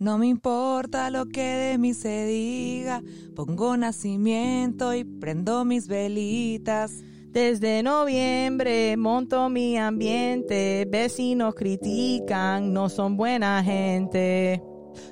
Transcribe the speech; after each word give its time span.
No 0.00 0.16
me 0.16 0.28
importa 0.28 1.10
lo 1.10 1.26
que 1.26 1.42
de 1.42 1.76
mí 1.76 1.92
se 1.92 2.24
diga, 2.24 3.02
pongo 3.36 3.76
nacimiento 3.76 4.94
y 4.94 5.04
prendo 5.04 5.66
mis 5.66 5.88
velitas. 5.88 7.04
Desde 7.26 7.82
noviembre 7.82 8.96
monto 8.96 9.50
mi 9.50 9.76
ambiente, 9.76 10.88
vecinos 10.90 11.54
critican, 11.54 12.72
no 12.72 12.88
son 12.88 13.18
buena 13.18 13.62
gente. 13.62 14.62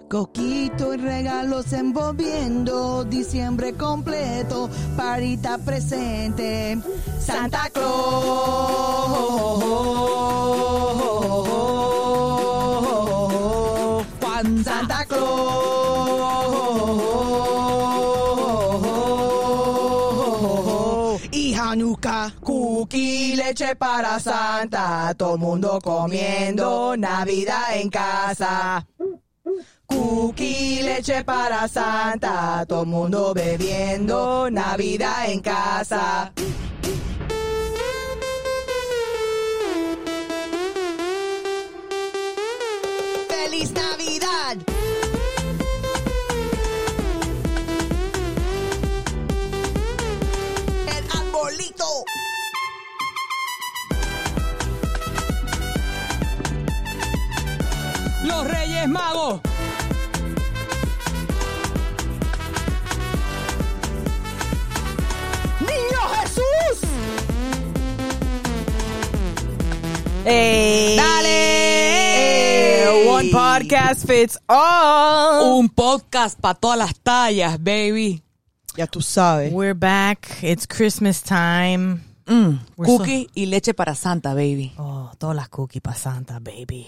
Coquito 0.09 0.95
y 0.95 0.97
regalos 0.97 1.71
envolviendo, 1.75 3.05
diciembre 3.05 3.75
completo, 3.75 4.71
parita 4.97 5.59
presente. 5.59 6.79
Santa 7.21 7.69
Claus, 7.75 7.89
Hanukkah, 21.79 22.33
cookie, 22.41 23.37
leche 23.37 23.77
para 23.77 24.19
Santa, 24.19 25.15
todo 25.17 25.39
mundo 25.39 25.79
comiendo, 25.81 26.97
Navidad 26.97 27.77
en 27.77 27.89
casa. 27.89 28.85
Cookie, 29.87 30.83
leche 30.83 31.23
para 31.23 31.69
Santa, 31.69 32.67
todo 32.67 32.85
mundo 32.85 33.33
bebiendo, 33.33 34.51
Navidad 34.51 35.31
en 35.31 35.39
casa. 35.39 36.33
¡Feliz 43.29 43.71
Navidad! 43.71 43.98
Reyes 58.89 58.93
Magos. 58.93 59.41
¡Niño 65.61 66.01
Jesús! 66.21 66.81
Hey, 70.25 70.97
¡Dale! 70.97 71.29
One 73.09 73.31
podcast 73.31 74.07
fits 74.07 74.39
all. 74.49 75.59
Un 75.59 75.69
podcast 75.69 76.39
para 76.41 76.55
todas 76.55 76.79
las 76.79 76.95
tallas, 77.01 77.59
baby. 77.63 78.23
Ya 78.77 78.87
tú 78.87 79.01
sabes. 79.01 79.53
We're 79.53 79.75
back. 79.75 80.39
It's 80.43 80.67
Christmas 80.67 81.23
time. 81.23 82.01
Mm, 82.27 82.59
cookie 82.77 83.29
y 83.35 83.47
leche 83.47 83.75
para 83.75 83.95
Santa, 83.95 84.35
baby. 84.35 84.75
Oh, 84.77 85.11
todas 85.19 85.35
las 85.35 85.49
cookies 85.49 85.81
pa' 85.83 85.95
Santa, 85.95 86.39
baby. 86.39 86.87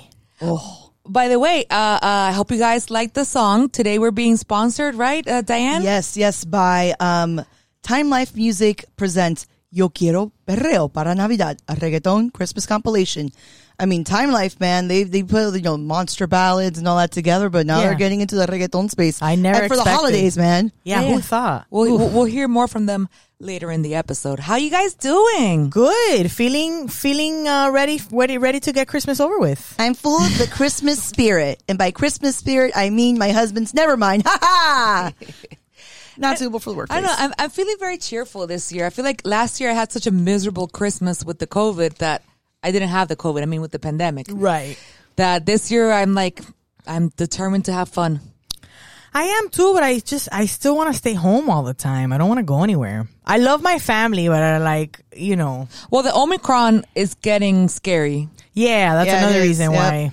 By 1.11 1.27
the 1.27 1.41
way, 1.41 1.65
uh, 1.69 1.75
uh, 1.75 1.99
I 2.03 2.31
hope 2.33 2.53
you 2.53 2.59
guys 2.59 2.89
like 2.89 3.15
the 3.15 3.25
song. 3.25 3.69
Today 3.69 3.99
we're 3.99 4.13
being 4.13 4.37
sponsored, 4.37 4.95
right, 4.95 5.27
uh, 5.27 5.43
Diane? 5.43 5.83
Yes, 5.83 6.17
yes, 6.17 6.45
by 6.45 6.95
um, 7.01 7.45
Time 7.83 8.09
Life 8.11 8.37
Music 8.37 8.85
presents 8.97 9.49
Yo 9.73 9.89
Quiero 9.89 10.31
Perreo 10.47 10.87
para 10.93 11.13
Navidad, 11.17 11.59
a 11.67 11.75
reggaeton 11.75 12.33
Christmas 12.33 12.65
compilation. 12.65 13.31
I 13.77 13.87
mean, 13.87 14.05
Time 14.05 14.31
Life, 14.31 14.61
man, 14.61 14.87
they 14.87 15.03
they 15.03 15.25
put 15.25 15.57
you 15.57 15.63
know 15.63 15.77
monster 15.77 16.29
ballads 16.29 16.79
and 16.79 16.87
all 16.87 16.99
that 16.99 17.11
together, 17.11 17.51
but 17.51 17.67
now 17.67 17.79
Yeah. 17.81 17.87
they're 17.89 17.99
getting 17.99 18.21
into 18.21 18.37
the 18.37 18.47
reggaeton 18.47 18.89
space. 18.89 19.21
I 19.21 19.35
never 19.35 19.63
and 19.63 19.69
for 19.69 19.77
the 19.77 19.83
holidays, 19.83 20.39
man. 20.39 20.71
Yeah, 20.85 21.03
Yeah. 21.03 21.13
who 21.15 21.21
thought? 21.21 21.67
We'll, 21.71 21.99
we'll, 21.99 22.09
we'll 22.11 22.25
hear 22.31 22.47
more 22.47 22.69
from 22.69 22.87
them 22.87 23.09
later 23.41 23.71
in 23.71 23.83
the 23.83 23.95
episode. 23.95 24.39
How 24.39 24.57
you 24.57 24.71
guys 24.71 24.95
doing? 24.95 25.71
Good. 25.71 26.31
Feeling 26.31 26.89
feeling 26.89 27.49
uh, 27.49 27.71
ready 27.71 28.01
ready 28.11 28.39
ready 28.39 28.61
to 28.61 28.73
get 28.73 28.87
Christmas 28.87 29.19
over 29.19 29.39
with. 29.39 29.75
I'm 29.79 29.95
full 29.95 30.21
of 30.23 30.39
the 30.39 30.47
Christmas 30.47 31.03
spirit, 31.03 31.63
and 31.69 31.79
by 31.79 31.91
Christmas 31.91 32.37
spirit, 32.37 32.73
I 32.77 32.91
mean 32.91 33.19
my 33.19 33.33
husband's 33.33 33.75
never 33.75 33.97
mind. 33.97 34.25
Ha 34.31 34.39
ha. 34.41 35.13
Not 36.19 36.39
suitable 36.39 36.61
for 36.61 36.71
the 36.71 36.77
workplace. 36.77 36.99
I 36.99 37.01
don't 37.01 37.11
know. 37.11 37.25
I'm, 37.25 37.33
I'm 37.39 37.51
feeling 37.51 37.77
very 37.79 37.97
cheerful 37.97 38.47
this 38.47 38.71
year. 38.71 38.85
I 38.85 38.91
feel 38.91 39.07
like 39.07 39.23
last 39.25 39.59
year 39.59 39.71
I 39.71 39.73
had 39.73 39.91
such 39.91 40.07
a 40.07 40.11
miserable 40.11 40.69
Christmas 40.69 41.25
with 41.25 41.39
the 41.39 41.47
COVID 41.47 41.95
that 41.97 42.23
I 42.63 42.73
didn't 42.73 42.91
have 42.91 43.09
the 43.09 43.17
COVID. 43.17 43.43
I 43.43 43.47
mean, 43.47 43.63
with 43.63 43.73
the 43.73 43.79
pandemic. 43.79 44.27
Right. 44.31 44.79
That 45.17 45.47
this 45.47 45.71
year 45.71 45.91
I'm 45.91 46.13
like, 46.13 46.43
I'm 46.87 47.09
determined 47.17 47.65
to 47.67 47.73
have 47.73 47.89
fun. 47.89 48.21
I 49.13 49.25
am 49.25 49.49
too, 49.51 49.73
but 49.75 49.83
I 49.83 49.99
just 49.99 50.29
I 50.33 50.47
still 50.47 50.77
want 50.77 50.91
to 50.93 50.97
stay 50.99 51.15
home 51.15 51.51
all 51.51 51.63
the 51.65 51.75
time. 51.75 52.13
I 52.13 52.19
don't 52.19 52.29
want 52.29 52.39
to 52.39 52.45
go 52.45 52.63
anywhere. 52.63 53.09
I 53.27 53.39
love 53.39 53.63
my 53.63 53.79
family, 53.79 54.29
but 54.29 54.43
I 54.43 54.59
like 54.59 55.01
you 55.15 55.37
know. 55.37 55.69
Well, 55.91 56.03
the 56.03 56.15
Omicron 56.15 56.85
is 56.95 57.15
getting 57.15 57.69
scary. 57.69 58.29
Yeah, 58.55 58.95
that's 58.95 59.09
Yeah, 59.09 59.19
another 59.19 59.41
reason 59.41 59.73
Yep. 59.73 59.79
why 59.79 60.13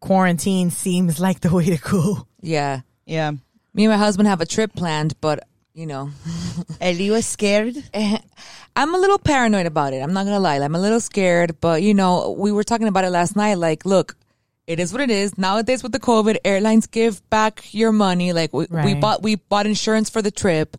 quarantine 0.00 0.70
seems 0.70 1.18
like 1.20 1.40
the 1.40 1.50
way 1.52 1.64
to 1.66 1.78
go. 1.78 2.26
Yeah. 2.40 2.80
yeah. 3.06 3.30
Me 3.72 3.84
and 3.84 3.92
my 3.92 3.96
husband 3.98 4.28
have 4.28 4.40
a 4.40 4.46
trip 4.46 4.74
planned, 4.74 5.14
but 5.20 5.46
you 5.72 5.86
know, 5.86 6.10
Ellie 6.80 7.10
was 7.10 7.26
scared. 7.26 7.74
I'm 8.76 8.94
a 8.94 8.98
little 8.98 9.18
paranoid 9.18 9.66
about 9.66 9.92
it. 9.92 10.00
I'm 10.00 10.12
not 10.12 10.24
gonna 10.24 10.40
lie. 10.40 10.56
I'm 10.58 10.74
a 10.74 10.80
little 10.80 11.00
scared, 11.00 11.60
but 11.60 11.82
you 11.82 11.94
know, 11.94 12.30
we 12.38 12.52
were 12.52 12.64
talking 12.64 12.86
about 12.88 13.04
it 13.04 13.10
last 13.10 13.34
night. 13.36 13.54
Like, 13.58 13.84
look, 13.84 14.16
it 14.66 14.80
is 14.80 14.92
what 14.92 15.02
it 15.02 15.10
is. 15.10 15.36
Nowadays 15.36 15.82
with 15.82 15.92
the 15.92 16.00
COVID, 16.00 16.38
airlines 16.44 16.86
give 16.86 17.28
back 17.30 17.72
your 17.74 17.92
money. 17.92 18.32
Like 18.32 18.52
we, 18.52 18.66
we 18.70 18.94
bought 18.94 19.22
we 19.22 19.36
bought 19.36 19.66
insurance 19.66 20.10
for 20.10 20.22
the 20.22 20.30
trip. 20.30 20.76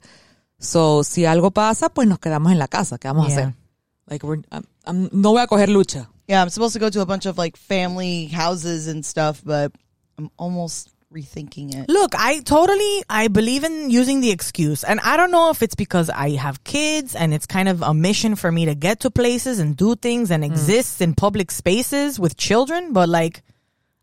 So 0.59 1.03
si 1.03 1.23
algo 1.23 1.53
pasa, 1.53 1.89
pues 1.89 2.07
nos 2.07 2.19
quedamos 2.19 2.51
en 2.51 2.59
la 2.59 2.67
casa. 2.67 2.97
¿Qué 2.97 3.07
vamos 3.07 3.27
a 3.27 3.29
hacer? 3.29 3.53
Like 4.09 4.23
we're, 4.23 4.41
I'm, 4.51 4.63
I'm, 4.85 5.09
no 5.11 5.31
voy 5.31 5.43
a 5.43 5.47
coger 5.47 5.67
lucha. 5.67 6.07
Yeah, 6.27 6.41
I'm 6.41 6.49
supposed 6.49 6.73
to 6.73 6.79
go 6.79 6.89
to 6.89 7.01
a 7.01 7.05
bunch 7.05 7.25
of 7.25 7.37
like 7.37 7.57
family 7.57 8.25
houses 8.25 8.87
and 8.87 9.05
stuff, 9.05 9.41
but 9.43 9.71
I'm 10.17 10.31
almost 10.37 10.89
rethinking 11.13 11.75
it. 11.75 11.89
Look, 11.89 12.13
I 12.15 12.39
totally 12.39 13.03
I 13.09 13.27
believe 13.27 13.63
in 13.63 13.89
using 13.89 14.21
the 14.21 14.31
excuse. 14.31 14.83
And 14.83 14.99
I 15.01 15.17
don't 15.17 15.31
know 15.31 15.51
if 15.51 15.61
it's 15.61 15.75
because 15.75 16.09
I 16.09 16.31
have 16.31 16.63
kids 16.63 17.15
and 17.15 17.33
it's 17.33 17.45
kind 17.45 17.69
of 17.69 17.81
a 17.81 17.93
mission 17.93 18.35
for 18.35 18.51
me 18.51 18.65
to 18.65 18.75
get 18.75 19.01
to 19.01 19.11
places 19.11 19.59
and 19.59 19.77
do 19.77 19.95
things 19.95 20.31
and 20.31 20.43
mm. 20.43 20.47
exist 20.47 21.01
in 21.01 21.13
public 21.13 21.51
spaces 21.51 22.19
with 22.19 22.37
children, 22.37 22.91
but 22.93 23.07
like 23.09 23.43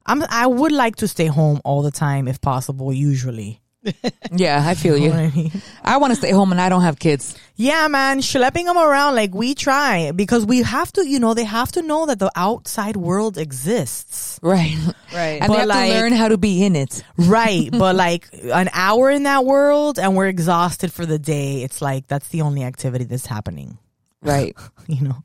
I'm 0.06 0.22
I 0.28 0.46
would 0.46 0.72
like 0.72 0.96
to 0.96 1.08
stay 1.08 1.26
home 1.26 1.60
all 1.64 1.82
the 1.82 1.90
time 1.90 2.28
if 2.28 2.40
possible 2.40 2.92
usually. 2.92 3.60
Yeah, 4.34 4.62
I 4.66 4.74
feel 4.74 4.96
You 4.96 5.04
you. 5.06 5.10
what 5.10 5.18
I 5.18 5.30
mean? 5.30 5.52
I 5.84 5.96
want 5.98 6.12
to 6.12 6.16
stay 6.16 6.30
home 6.30 6.52
and 6.52 6.60
I 6.60 6.68
don't 6.70 6.82
have 6.82 6.98
kids. 6.98 7.36
Yeah, 7.56 7.86
man, 7.88 8.20
schlepping 8.20 8.64
them 8.64 8.78
around 8.78 9.14
like 9.16 9.34
we 9.34 9.54
try 9.54 10.12
because 10.12 10.46
we 10.46 10.62
have 10.62 10.90
to, 10.94 11.06
you 11.06 11.18
know, 11.20 11.34
they 11.34 11.44
have 11.44 11.70
to 11.72 11.82
know 11.82 12.06
that 12.06 12.18
the 12.18 12.30
outside 12.34 12.96
world 12.96 13.36
exists. 13.36 14.38
Right. 14.42 14.78
Right. 15.12 15.42
And 15.42 15.48
But 15.48 15.52
they 15.54 15.58
have 15.60 15.68
like- 15.68 15.90
to 15.90 15.94
learn 16.00 16.12
how 16.12 16.28
to 16.28 16.38
be 16.38 16.64
in 16.64 16.76
it. 16.76 17.02
Right. 17.18 17.68
but 17.82 17.94
like 17.96 18.28
an 18.44 18.70
hour 18.72 19.10
in 19.10 19.24
that 19.24 19.44
world 19.44 19.98
and 19.98 20.16
we're 20.16 20.28
exhausted 20.28 20.90
for 20.92 21.04
the 21.04 21.18
day. 21.18 21.62
It's 21.62 21.82
like 21.82 22.06
that's 22.06 22.28
the 22.28 22.40
only 22.42 22.62
activity 22.64 23.04
that's 23.04 23.26
happening, 23.26 23.76
Right. 24.22 24.56
you 24.86 25.02
know? 25.02 25.22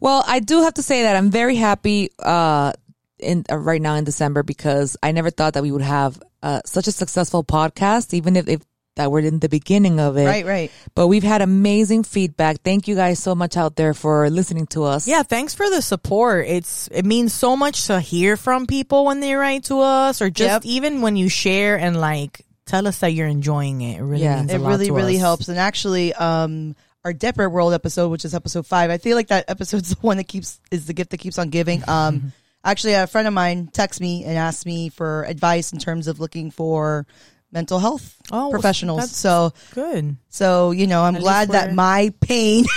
Well, 0.00 0.22
I 0.26 0.40
do 0.40 0.62
have 0.64 0.74
to 0.74 0.82
say 0.82 1.04
that 1.04 1.16
I'm 1.16 1.30
very 1.30 1.56
happy 1.56 2.10
uh, 2.18 2.72
in 3.22 3.44
uh, 3.50 3.56
right 3.56 3.80
now 3.80 3.94
in 3.94 4.04
December 4.04 4.42
because 4.42 4.96
I 5.02 5.12
never 5.12 5.30
thought 5.30 5.54
that 5.54 5.62
we 5.62 5.72
would 5.72 5.82
have 5.82 6.20
uh, 6.42 6.60
such 6.64 6.86
a 6.88 6.92
successful 6.92 7.44
podcast, 7.44 8.14
even 8.14 8.36
if, 8.36 8.48
if 8.48 8.60
that 8.96 9.10
we're 9.12 9.20
in 9.20 9.38
the 9.38 9.48
beginning 9.48 10.00
of 10.00 10.16
it. 10.16 10.26
Right, 10.26 10.44
right. 10.44 10.70
But 10.94 11.06
we've 11.06 11.22
had 11.22 11.42
amazing 11.42 12.02
feedback. 12.02 12.62
Thank 12.62 12.88
you 12.88 12.96
guys 12.96 13.18
so 13.20 13.34
much 13.34 13.56
out 13.56 13.76
there 13.76 13.94
for 13.94 14.28
listening 14.28 14.66
to 14.68 14.82
us. 14.84 15.06
Yeah, 15.06 15.22
thanks 15.22 15.54
for 15.54 15.70
the 15.70 15.80
support. 15.80 16.46
It's 16.48 16.88
it 16.88 17.04
means 17.04 17.32
so 17.32 17.56
much 17.56 17.86
to 17.86 18.00
hear 18.00 18.36
from 18.36 18.66
people 18.66 19.04
when 19.04 19.20
they 19.20 19.34
write 19.34 19.64
to 19.64 19.78
us 19.80 20.20
or 20.20 20.28
just 20.28 20.64
Yep. 20.64 20.64
even 20.64 21.02
when 21.02 21.16
you 21.16 21.28
share 21.28 21.78
and 21.78 22.00
like 22.00 22.44
tell 22.66 22.86
us 22.88 22.98
that 22.98 23.12
you're 23.12 23.28
enjoying 23.28 23.80
it. 23.80 23.98
It 24.00 24.02
really 24.02 24.24
Yeah. 24.24 24.36
means 24.36 24.52
a 24.52 24.56
It 24.56 24.58
lot 24.60 24.68
really, 24.70 24.86
to 24.86 24.92
really 24.92 25.16
us. 25.16 25.20
helps. 25.22 25.48
And 25.48 25.58
actually, 25.58 26.12
um, 26.14 26.74
our 27.04 27.12
Depper 27.14 27.48
World 27.50 27.72
episode, 27.72 28.08
which 28.10 28.24
is 28.24 28.34
episode 28.34 28.66
five, 28.66 28.90
I 28.90 28.98
feel 28.98 29.16
like 29.16 29.28
that 29.28 29.48
episode's 29.48 29.88
the 29.94 29.96
one 30.00 30.16
that 30.18 30.28
keeps 30.28 30.60
is 30.70 30.86
the 30.86 30.92
gift 30.92 31.10
that 31.12 31.18
keeps 31.18 31.38
on 31.38 31.48
giving. 31.50 31.82
Um, 31.88 32.32
actually, 32.64 32.94
a 32.94 33.06
friend 33.06 33.26
of 33.28 33.34
mine 33.34 33.68
texted 33.72 34.00
me 34.00 34.24
and 34.24 34.36
asked 34.38 34.66
me 34.66 34.88
for 34.88 35.24
advice 35.24 35.72
in 35.72 35.78
terms 35.78 36.06
of 36.08 36.20
looking 36.20 36.50
for 36.50 37.06
mental 37.52 37.78
health 37.78 38.16
Oh, 38.30 38.50
professionals. 38.50 39.10
So, 39.10 39.52
Good. 39.74 40.16
so 40.28 40.70
you 40.70 40.86
know, 40.86 41.02
I'm 41.02 41.16
At 41.16 41.22
glad 41.22 41.48
that 41.50 41.74
my 41.74 42.12
pain. 42.20 42.64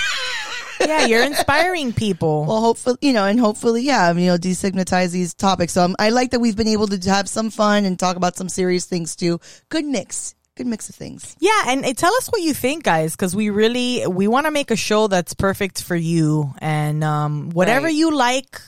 Yeah, 0.80 1.06
you're 1.06 1.24
inspiring 1.24 1.94
people. 1.94 2.44
Well, 2.46 2.60
hopefully, 2.60 2.98
you 3.02 3.14
know, 3.14 3.24
and 3.26 3.40
hopefully, 3.40 3.84
yeah, 3.84 4.12
you 4.12 4.26
know, 4.26 4.38
destigmatize 4.38 5.12
these 5.12 5.34
topics. 5.34 5.72
So 5.74 5.84
um, 5.84 5.96
I 5.98 6.10
like 6.10 6.32
that 6.32 6.42
we've 6.42 6.58
been 6.58 6.68
able 6.68 6.88
to 6.88 7.10
have 7.10 7.30
some 7.30 7.52
fun 7.52 7.86
and 7.86 7.98
talk 7.98 8.18
about 8.18 8.36
some 8.36 8.50
serious 8.50 8.84
things 8.86 9.16
too. 9.16 9.40
Good 9.70 9.86
mix, 9.86 10.36
good 10.56 10.68
mix 10.68 10.90
of 10.90 10.96
things. 10.96 11.38
Yeah, 11.40 11.58
and 11.68 11.86
uh, 11.86 11.94
tell 11.94 12.14
us 12.16 12.28
what 12.28 12.42
you 12.42 12.54
think, 12.54 12.84
guys, 12.84 13.14
because 13.16 13.34
we 13.34 13.50
really 13.50 14.06
we 14.08 14.28
want 14.28 14.46
to 14.46 14.52
make 14.52 14.72
a 14.72 14.76
show 14.76 15.08
that's 15.08 15.34
perfect 15.34 15.82
for 15.82 15.96
you, 15.96 16.54
and 16.58 17.02
um, 17.02 17.52
whatever 17.52 17.86
Right. 17.86 17.96
you 17.96 18.14
like, 18.14 18.60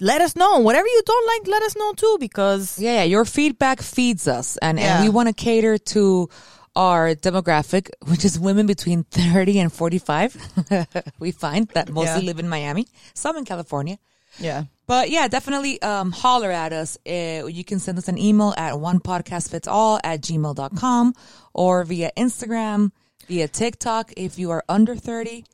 let 0.00 0.20
us 0.20 0.36
know. 0.36 0.58
Whatever 0.58 0.86
you 0.86 1.02
don't 1.06 1.26
like, 1.26 1.48
let 1.48 1.62
us 1.62 1.76
know 1.76 1.92
too, 1.94 2.16
because 2.20 2.78
Yeah, 2.78 2.94
yeah. 2.94 3.02
Your 3.04 3.24
feedback 3.24 3.80
feeds 3.82 4.28
us, 4.28 4.56
and, 4.58 4.78
Yeah. 4.78 4.96
and 4.96 5.04
we 5.04 5.10
want 5.10 5.28
to 5.28 5.34
cater 5.34 5.78
to 5.78 6.28
our 6.74 7.14
demographic, 7.14 7.88
which 8.06 8.24
is 8.24 8.38
women 8.38 8.66
between 8.66 9.04
30 9.04 9.58
and 9.60 9.72
45. 9.72 10.36
we 11.18 11.30
find 11.32 11.68
that 11.68 11.88
mostly 11.90 12.22
Yeah. 12.22 12.26
live 12.26 12.38
in 12.38 12.48
Miami, 12.48 12.86
some 13.14 13.36
in 13.38 13.44
California. 13.46 13.98
Yeah. 14.38 14.64
But 14.86 15.08
yeah, 15.08 15.26
definitely 15.28 15.80
um, 15.80 16.12
holler 16.12 16.52
at 16.52 16.72
us. 16.74 16.98
Uh, 17.06 17.46
you 17.46 17.64
can 17.64 17.78
send 17.78 17.96
us 17.96 18.08
an 18.08 18.18
email 18.18 18.52
at 18.58 18.78
one 18.78 19.00
podcast 19.00 19.50
fits 19.50 19.66
all 19.66 19.98
at 20.04 20.20
gmail.com 20.20 21.14
or 21.54 21.84
via 21.84 22.10
Instagram, 22.18 22.90
via 23.26 23.48
TikTok 23.48 24.12
if 24.16 24.38
you 24.38 24.50
are 24.50 24.62
under 24.68 24.94
30. 24.94 25.44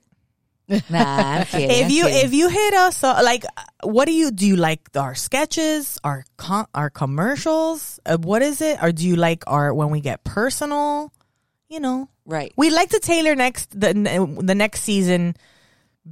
Nah, 0.68 0.80
I'm 0.90 1.44
kidding. 1.46 1.70
if 1.70 1.84
I'm 1.86 1.90
you 1.90 2.04
kidding. 2.04 2.26
if 2.26 2.32
you 2.34 2.48
hit 2.48 2.74
us 2.74 3.02
uh, 3.04 3.20
like 3.24 3.44
what 3.82 4.06
do 4.06 4.12
you 4.12 4.30
do 4.30 4.46
you 4.46 4.56
like 4.56 4.80
our 4.96 5.14
sketches 5.14 5.98
our 6.04 6.24
con- 6.36 6.66
our 6.74 6.88
commercials 6.90 7.98
uh, 8.06 8.16
what 8.18 8.42
is 8.42 8.60
it 8.60 8.78
or 8.82 8.92
do 8.92 9.06
you 9.06 9.16
like 9.16 9.44
our 9.46 9.74
when 9.74 9.90
we 9.90 10.00
get 10.00 10.24
personal 10.24 11.12
you 11.68 11.80
know 11.80 12.08
right. 12.24 12.52
we 12.56 12.70
like 12.70 12.90
to 12.90 13.00
tailor 13.00 13.34
next 13.34 13.78
the 13.78 13.92
the 14.42 14.54
next 14.54 14.80
season 14.82 15.34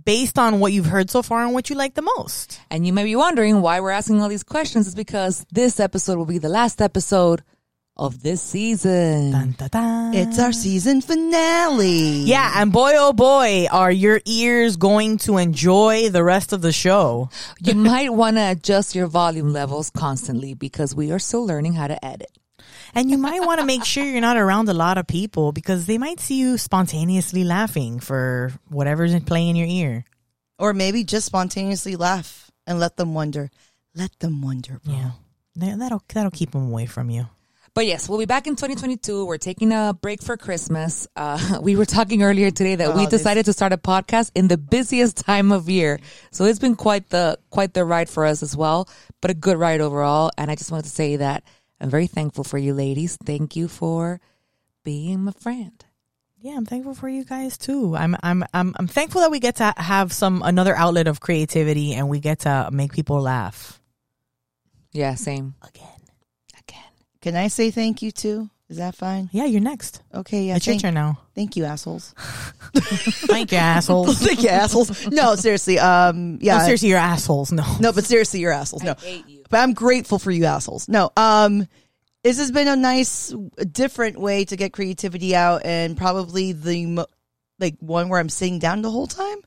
based 0.04 0.38
on 0.38 0.60
what 0.60 0.72
you've 0.72 0.86
heard 0.86 1.10
so 1.10 1.22
far 1.22 1.42
and 1.44 1.52
what 1.52 1.68
you 1.70 1.76
like 1.76 1.94
the 1.94 2.02
most 2.16 2.60
And 2.70 2.86
you 2.86 2.92
may 2.92 3.04
be 3.04 3.16
wondering 3.16 3.60
why 3.60 3.80
we're 3.80 3.90
asking 3.90 4.20
all 4.22 4.28
these 4.28 4.44
questions. 4.44 4.86
is 4.86 4.94
because 4.94 5.44
this 5.52 5.80
episode 5.80 6.16
will 6.16 6.26
be 6.26 6.38
the 6.38 6.48
last 6.48 6.80
episode 6.80 7.42
of 8.00 8.22
this 8.22 8.40
season. 8.42 9.30
Dun, 9.30 9.54
dun, 9.58 9.68
dun. 9.70 10.14
It's 10.14 10.38
our 10.38 10.52
season 10.52 11.00
finale. 11.02 12.24
yeah 12.24 12.54
and 12.62 12.72
boy 12.72 12.92
oh 12.96 13.12
boy 13.12 13.66
are 13.70 13.92
your 13.92 14.20
ears 14.24 14.76
going 14.76 15.18
to 15.18 15.36
enjoy 15.38 16.08
the 16.10 16.24
rest 16.24 16.52
of 16.52 16.62
the 16.62 16.72
show 16.72 17.28
You 17.60 17.74
might 17.92 18.12
want 18.12 18.36
to 18.36 18.50
adjust 18.50 18.94
your 18.94 19.06
volume 19.06 19.52
levels 19.52 19.90
constantly 19.90 20.54
because 20.54 20.94
we 20.94 21.12
are 21.12 21.18
still 21.18 21.46
learning 21.46 21.74
how 21.74 21.86
to 21.88 22.02
edit. 22.04 22.30
And 22.94 23.10
you 23.10 23.18
might 23.18 23.40
want 23.46 23.60
to 23.60 23.66
make 23.66 23.84
sure 23.84 24.02
you're 24.04 24.20
not 24.20 24.36
around 24.36 24.68
a 24.68 24.74
lot 24.74 24.98
of 24.98 25.06
people 25.06 25.52
because 25.52 25.86
they 25.86 25.98
might 25.98 26.18
see 26.20 26.40
you 26.40 26.58
spontaneously 26.58 27.44
laughing 27.44 28.00
for 28.00 28.52
whatever's 28.68 29.14
playing 29.24 29.50
in 29.50 29.56
your 29.56 29.68
ear. 29.68 30.04
Or 30.58 30.72
maybe 30.74 31.04
just 31.04 31.26
spontaneously 31.26 31.94
laugh 31.96 32.50
and 32.66 32.80
let 32.80 32.96
them 32.96 33.14
wonder. 33.14 33.50
Let 33.94 34.18
them 34.18 34.42
wonder, 34.42 34.80
bro. 34.84 34.94
Yeah. 34.94 35.10
That- 35.56 35.78
That'll 35.78 36.02
that'll 36.12 36.30
keep 36.32 36.50
them 36.52 36.66
away 36.70 36.86
from 36.86 37.10
you. 37.10 37.26
But 37.80 37.86
yes, 37.86 38.10
we'll 38.10 38.18
be 38.18 38.26
back 38.26 38.46
in 38.46 38.56
2022. 38.56 39.24
We're 39.24 39.38
taking 39.38 39.72
a 39.72 39.96
break 39.98 40.20
for 40.22 40.36
Christmas. 40.36 41.08
Uh, 41.16 41.60
we 41.62 41.76
were 41.76 41.86
talking 41.86 42.22
earlier 42.22 42.50
today 42.50 42.74
that 42.74 42.94
we 42.94 43.04
Oh, 43.04 43.06
this- 43.06 43.20
decided 43.22 43.46
to 43.46 43.54
start 43.54 43.72
a 43.72 43.78
podcast 43.78 44.32
in 44.34 44.48
the 44.48 44.58
busiest 44.58 45.16
time 45.16 45.50
of 45.50 45.70
year. 45.70 45.98
So 46.30 46.44
it's 46.44 46.58
been 46.58 46.76
quite 46.76 47.08
the 47.08 47.38
quite 47.48 47.72
the 47.72 47.86
ride 47.86 48.10
for 48.10 48.26
us 48.26 48.42
as 48.42 48.54
well, 48.54 48.86
but 49.22 49.30
a 49.30 49.34
good 49.34 49.56
ride 49.56 49.80
overall. 49.80 50.30
And 50.36 50.50
I 50.50 50.56
just 50.56 50.70
wanted 50.70 50.82
to 50.82 50.90
say 50.90 51.16
that 51.16 51.42
I'm 51.80 51.88
very 51.88 52.06
thankful 52.06 52.44
for 52.44 52.58
you 52.58 52.74
ladies. 52.74 53.16
Thank 53.24 53.56
you 53.56 53.66
for 53.66 54.20
being 54.84 55.24
my 55.24 55.32
friend. 55.32 55.82
Yeah, 56.36 56.58
I'm 56.58 56.66
thankful 56.66 56.92
for 56.92 57.08
you 57.08 57.24
guys 57.24 57.56
too. 57.56 57.96
I'm 57.96 58.14
I'm 58.22 58.44
I'm 58.52 58.74
I'm 58.78 58.88
thankful 58.88 59.22
that 59.22 59.30
we 59.30 59.40
get 59.40 59.56
to 59.56 59.72
have 59.78 60.12
some 60.12 60.42
another 60.44 60.76
outlet 60.76 61.08
of 61.08 61.20
creativity 61.20 61.94
and 61.94 62.10
we 62.10 62.20
get 62.20 62.40
to 62.40 62.68
make 62.70 62.92
people 62.92 63.22
laugh 63.22 63.80
Yeah, 64.92 65.14
same. 65.14 65.54
again. 65.66 65.86
Again. 67.22 67.34
Can 67.34 67.42
I 67.42 67.48
say 67.48 67.70
thank 67.70 68.02
you 68.02 68.10
too? 68.10 68.50
Is 68.70 68.76
that 68.76 68.94
fine? 68.94 69.28
Yeah, 69.32 69.46
you're 69.46 69.60
next. 69.60 70.00
Okay, 70.14 70.44
yeah. 70.44 70.56
it's 70.56 70.66
your 70.66 70.74
thank, 70.74 70.82
turn 70.82 70.94
now. 70.94 71.18
thank 71.34 71.56
you, 71.56 71.64
assholes. 71.64 72.14
Thank 72.72 73.50
you, 73.50 73.58
assholes. 73.58 74.18
thank 74.22 74.44
you, 74.44 74.48
assholes. 74.48 75.08
No, 75.08 75.34
seriously. 75.34 75.80
Um, 75.80 76.38
yeah. 76.40 76.58
No, 76.58 76.64
seriously, 76.64 76.88
you're 76.90 76.98
assholes. 76.98 77.50
No. 77.50 77.64
No, 77.80 77.92
but 77.92 78.04
seriously, 78.04 78.38
you're 78.38 78.52
assholes. 78.52 78.84
No, 78.84 78.94
hate 78.94 79.28
you. 79.28 79.42
but 79.50 79.58
I'm 79.58 79.72
grateful 79.72 80.20
for 80.20 80.30
you 80.30 80.44
assholes. 80.44 80.88
No, 80.88 81.10
um, 81.16 81.66
this 82.22 82.38
has 82.38 82.52
been 82.52 82.68
a 82.68 82.76
nice, 82.76 83.34
different 83.72 84.20
way 84.20 84.44
to 84.44 84.56
get 84.56 84.72
creativity 84.72 85.34
out, 85.34 85.62
and 85.64 85.96
probably 85.96 86.52
the 86.52 87.06
like 87.58 87.74
one 87.80 88.08
where 88.08 88.20
I'm 88.20 88.28
sitting 88.28 88.60
down 88.60 88.82
the 88.82 88.90
whole 88.90 89.08
time, 89.08 89.38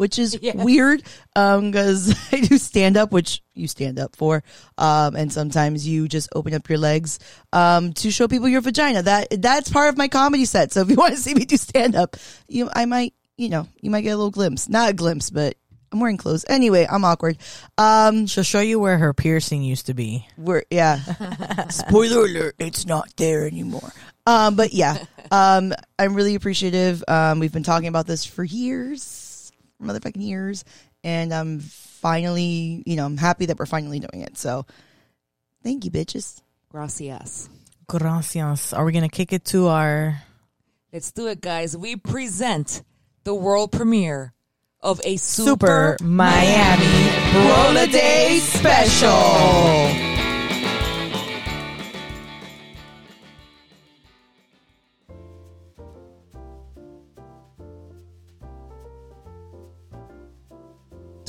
which 0.00 0.18
is 0.18 0.38
Yes. 0.42 0.56
weird. 0.56 1.02
Um, 1.36 1.70
because 1.70 2.16
I 2.32 2.40
do 2.40 2.56
stand 2.56 2.96
up, 2.96 3.12
which 3.12 3.42
you 3.54 3.68
stand 3.68 3.98
up 3.98 4.16
for, 4.16 4.42
um, 4.78 5.14
and 5.14 5.30
sometimes 5.30 5.86
you 5.86 6.08
just 6.08 6.30
open 6.34 6.54
up 6.54 6.66
your 6.70 6.78
legs, 6.78 7.18
um, 7.52 7.92
to 7.92 8.10
show 8.10 8.26
people 8.26 8.48
your 8.48 8.62
vagina. 8.62 9.02
That 9.02 9.42
that's 9.42 9.68
part 9.70 9.90
of 9.90 9.98
my 9.98 10.08
comedy 10.08 10.46
set. 10.46 10.72
So 10.72 10.80
if 10.80 10.88
you 10.88 10.96
want 11.02 11.14
to 11.14 11.20
see 11.20 11.34
me 11.34 11.44
do 11.44 11.58
stand 11.58 11.94
up, 11.96 12.16
you, 12.48 12.70
I 12.74 12.86
might, 12.86 13.12
you 13.36 13.50
know, 13.50 13.68
you 13.82 13.90
might 13.90 14.00
get 14.00 14.12
a 14.12 14.16
little 14.16 14.30
glimpse, 14.30 14.68
not 14.70 14.88
a 14.90 14.94
glimpse, 14.94 15.28
but. 15.30 15.54
I'm 15.92 15.98
wearing 15.98 16.18
clothes. 16.18 16.44
Anyway, 16.48 16.86
I'm 16.88 17.04
awkward. 17.04 17.36
Um, 17.76 18.28
She'll 18.28 18.44
show 18.44 18.60
you 18.60 18.78
where 18.78 18.96
her 18.96 19.12
piercing 19.12 19.64
used 19.64 19.86
to 19.86 19.94
be. 19.94 20.24
we're 20.38 20.62
yeah. 20.70 21.00
Spoiler 21.68 22.26
alert, 22.26 22.54
it's 22.60 22.86
not 22.86 23.08
there 23.16 23.44
anymore. 23.44 23.92
Um, 24.24 24.54
but 24.54 24.72
yeah, 24.72 24.98
um, 25.32 25.72
I'm 25.98 26.14
really 26.14 26.36
appreciative. 26.36 27.02
Um, 27.08 27.40
we've 27.40 27.52
been 27.52 27.64
talking 27.64 27.88
about 27.88 28.06
this 28.06 28.24
for 28.24 28.44
years, 28.44 29.02
motherfucking 29.80 30.22
years, 30.22 30.64
and 31.02 31.32
I'm 31.32 31.60
finally, 31.60 32.82
you 32.86 32.96
know, 32.96 33.06
I'm 33.06 33.16
happy 33.16 33.46
that 33.46 33.58
we're 33.58 33.66
finally 33.66 34.00
doing 34.00 34.22
it. 34.22 34.36
So, 34.38 34.66
thank 35.62 35.84
you, 35.84 35.90
bitches. 35.90 36.40
Gracias. 36.70 37.48
Gracias. 37.88 38.72
Are 38.72 38.84
we 38.84 38.92
gonna 38.92 39.08
kick 39.08 39.32
it 39.32 39.44
to 39.46 39.68
our 39.68 40.22
Let's 40.92 41.12
do 41.12 41.28
it, 41.28 41.40
guys. 41.40 41.76
We 41.76 41.94
present 41.94 42.82
the 43.22 43.34
world 43.34 43.70
premiere 43.70 44.32
of 44.80 45.00
a 45.04 45.16
Super 45.16 45.96
super, 45.98 46.04
Miami 46.04 46.84
day 47.92 48.40
special. 48.42 50.09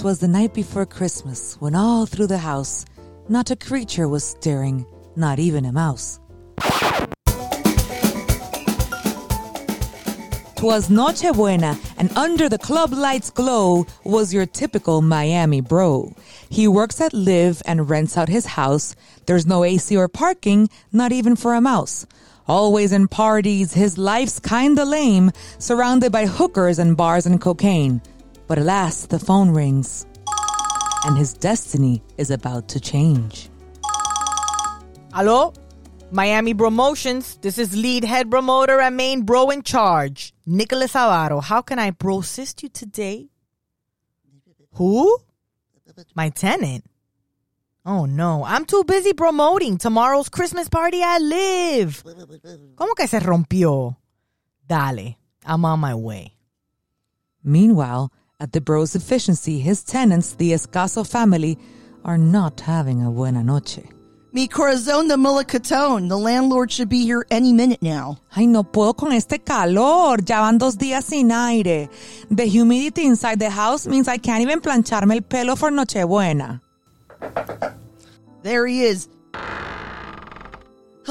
Twas 0.02 0.18
the 0.18 0.28
night 0.28 0.56
before 0.56 0.88
Christmas 0.88 1.58
when 1.60 1.76
all 1.76 2.08
through 2.08 2.26
the 2.26 2.40
house 2.40 2.86
not 3.30 3.52
a 3.52 3.56
creature 3.56 4.08
was 4.08 4.24
stirring, 4.24 4.84
not 5.16 5.38
even 5.38 5.64
a 5.64 5.72
mouse. 5.72 6.20
Twas 10.56 10.90
Nochebuena, 10.90 11.78
and 12.00 12.18
under 12.18 12.50
the 12.50 12.58
club 12.58 12.94
lights 12.94 13.30
glow 13.30 13.86
was 14.04 14.34
your 14.34 14.48
typical 14.48 15.04
Miami 15.04 15.62
bro. 15.62 16.16
He 16.50 16.68
works 16.68 17.00
at 17.00 17.14
LIV 17.14 17.62
and 17.68 17.88
rents 17.88 18.18
out 18.18 18.28
his 18.28 18.48
house. 18.48 18.96
There's 19.28 19.46
no 19.46 19.64
AC 19.64 19.96
or 19.96 20.08
parking, 20.08 20.68
not 20.92 21.12
even 21.12 21.36
for 21.36 21.54
a 21.54 21.62
mouse. 21.62 22.08
Always 22.48 22.92
in 22.92 23.08
parties, 23.08 23.74
his 23.74 24.00
life's 24.00 24.40
kinda 24.40 24.84
lame, 24.84 25.30
surrounded 25.60 26.12
by 26.12 26.26
hookers 26.26 26.80
and 26.80 26.98
bars 26.98 27.28
and 27.28 27.40
cocaine. 27.40 28.02
But 28.52 28.60
alas, 28.60 29.06
the 29.06 29.18
phone 29.18 29.52
rings, 29.52 30.06
and 31.06 31.18
his 31.18 31.34
destiny 31.34 32.04
is 32.18 32.32
about 32.32 32.68
to 32.76 32.82
change. 32.82 33.50
Hello? 35.14 35.54
Miami 36.12 36.54
Promotions. 36.54 37.38
This 37.38 37.58
is 37.58 37.74
lead 37.78 38.04
head 38.04 38.30
promoter 38.30 38.82
and 38.82 38.98
main 38.98 39.22
bro 39.22 39.52
in 39.52 39.64
charge, 39.64 40.34
Nicholas 40.46 40.96
Avaro. 40.96 41.42
How 41.42 41.62
can 41.62 41.80
I 41.80 41.92
bro 41.92 42.20
assist 42.20 42.62
you 42.62 42.68
today? 42.68 43.30
Who? 44.74 45.18
My 46.14 46.28
tenant. 46.28 46.84
Oh 47.86 48.04
no, 48.04 48.44
I'm 48.44 48.66
too 48.66 48.84
busy 48.84 49.14
promoting 49.14 49.78
tomorrow's 49.78 50.28
Christmas 50.28 50.68
party 50.68 51.00
I 51.02 51.20
Live. 51.20 52.04
¿Cómo 52.76 52.96
que 52.98 53.08
se 53.08 53.22
rompió? 53.22 53.96
Dale, 54.68 55.16
I'm 55.46 55.64
on 55.64 55.80
my 55.80 55.96
way. 55.96 56.34
Meanwhile, 57.44 58.12
at 58.42 58.54
the 58.54 58.60
bro's 58.60 58.96
efficiency, 58.96 59.60
his 59.60 59.84
tenants, 59.84 60.34
the 60.34 60.52
Escaso 60.52 61.08
family, 61.08 61.60
are 62.04 62.18
not 62.18 62.60
having 62.62 63.06
a 63.06 63.12
buena 63.12 63.44
noche. 63.44 63.84
Mi 64.34 64.48
corazón 64.48 65.08
de 65.10 65.16
Mullicatone. 65.16 66.10
The 66.10 66.18
landlord 66.18 66.72
should 66.72 66.90
be 66.90 67.04
here 67.06 67.26
any 67.30 67.54
minute 67.54 67.84
now. 67.84 68.18
Ay, 68.36 68.48
no 68.48 68.64
puedo 68.64 68.98
con 68.98 69.12
este 69.12 69.46
calor. 69.46 70.18
Ya 70.26 70.42
van 70.42 70.58
dos 70.58 70.78
días 70.78 71.04
sin 71.04 71.32
aire. 71.32 71.90
The 72.32 72.48
humidity 72.48 73.06
inside 73.06 73.40
the 73.40 73.50
house 73.52 73.86
means 73.86 74.08
I 74.08 74.18
can't 74.18 74.42
even 74.42 74.60
plancharme 74.62 75.14
el 75.14 75.22
pelo 75.22 75.56
for 75.56 75.70
Nochebuena. 75.70 76.62
There 78.42 78.66
he 78.66 78.86
is. 78.86 79.08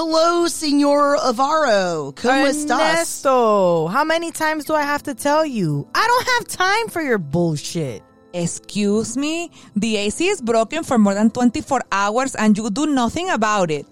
Hello, 0.02 0.48
Senor 0.48 1.18
Avaro. 1.18 2.14
¿Cómo 2.14 2.46
estás? 2.46 2.80
Ernesto, 2.80 3.86
how 3.88 4.02
many 4.02 4.32
times 4.32 4.64
do 4.64 4.74
I 4.74 4.80
have 4.80 5.02
to 5.02 5.14
tell 5.14 5.44
you? 5.44 5.86
I 5.94 6.06
don't 6.06 6.26
have 6.26 6.48
time 6.48 6.88
for 6.88 7.02
your 7.02 7.18
bullshit. 7.18 8.02
Excuse 8.32 9.18
me? 9.18 9.50
The 9.76 9.98
AC 9.98 10.26
is 10.26 10.40
broken 10.40 10.84
for 10.84 10.96
more 10.96 11.12
than 11.12 11.28
24 11.28 11.82
hours 11.92 12.34
and 12.34 12.56
you 12.56 12.70
do 12.70 12.86
nothing 12.86 13.28
about 13.28 13.70
it. 13.70 13.84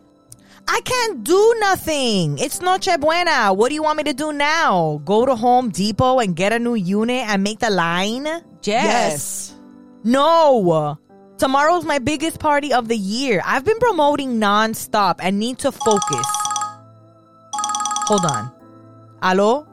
I 0.67 0.81
can't 0.81 1.25
do 1.25 1.55
nothing. 1.61 2.39
It's 2.39 2.63
Noche 2.63 2.99
Buena. 2.99 3.53
What 3.53 3.69
do 3.69 3.75
you 3.75 3.83
want 3.83 3.99
me 3.99 4.05
to 4.05 4.15
do 4.15 4.33
now? 4.33 5.03
Go 5.05 5.27
to 5.27 5.37
Home 5.37 5.69
Depot 5.69 6.21
and 6.21 6.35
get 6.35 6.55
a 6.55 6.59
new 6.59 6.75
unit 6.75 7.29
and 7.29 7.43
make 7.43 7.59
the 7.59 7.69
line? 7.69 8.27
Yes. 8.63 9.53
No. 10.05 10.97
Tomorrow's 11.39 11.85
my 11.85 12.01
biggest 12.01 12.41
party 12.41 12.73
of 12.73 12.89
the 12.89 12.97
year. 12.97 13.41
I've 13.45 13.65
been 13.65 13.79
promoting 13.79 14.41
nonstop 14.41 15.17
and 15.21 15.39
need 15.39 15.59
to 15.61 15.71
focus. 15.71 16.27
Hold 18.09 18.25
on. 18.25 18.53
Aló? 19.23 19.67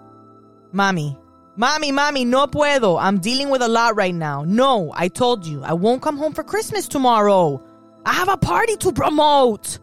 Mommy. 0.72 1.18
Mommy, 1.56 1.92
mommy, 1.92 2.24
no 2.26 2.46
puedo. 2.46 3.02
I'm 3.02 3.20
dealing 3.20 3.50
with 3.50 3.64
a 3.64 3.68
lot 3.68 3.96
right 3.96 4.14
now. 4.14 4.44
No, 4.44 4.92
I 4.94 5.08
told 5.08 5.46
you. 5.46 5.64
I 5.64 5.74
won't 5.74 6.04
come 6.04 6.18
home 6.18 6.34
for 6.34 6.44
Christmas 6.44 6.88
tomorrow. 6.88 7.64
I 8.06 8.14
have 8.14 8.30
a 8.30 8.38
party 8.38 8.76
to 8.78 8.92
promote. 8.92 9.80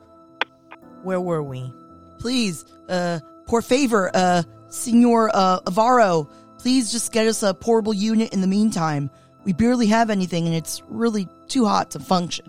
Where 1.02 1.20
were 1.20 1.42
we? 1.42 1.72
Please, 2.18 2.64
uh, 2.88 3.18
por 3.46 3.60
favor, 3.60 4.10
uh, 4.14 4.44
Senor, 4.68 5.30
uh, 5.34 5.60
Avaro, 5.62 6.30
please 6.58 6.92
just 6.92 7.10
get 7.10 7.26
us 7.26 7.42
a 7.42 7.54
portable 7.54 7.94
unit 7.94 8.32
in 8.32 8.40
the 8.40 8.46
meantime. 8.46 9.10
We 9.44 9.52
barely 9.52 9.86
have 9.86 10.10
anything 10.10 10.46
and 10.46 10.54
it's 10.54 10.82
really 10.88 11.26
too 11.52 11.64
hot 11.66 11.90
to 11.92 12.00
function. 12.00 12.46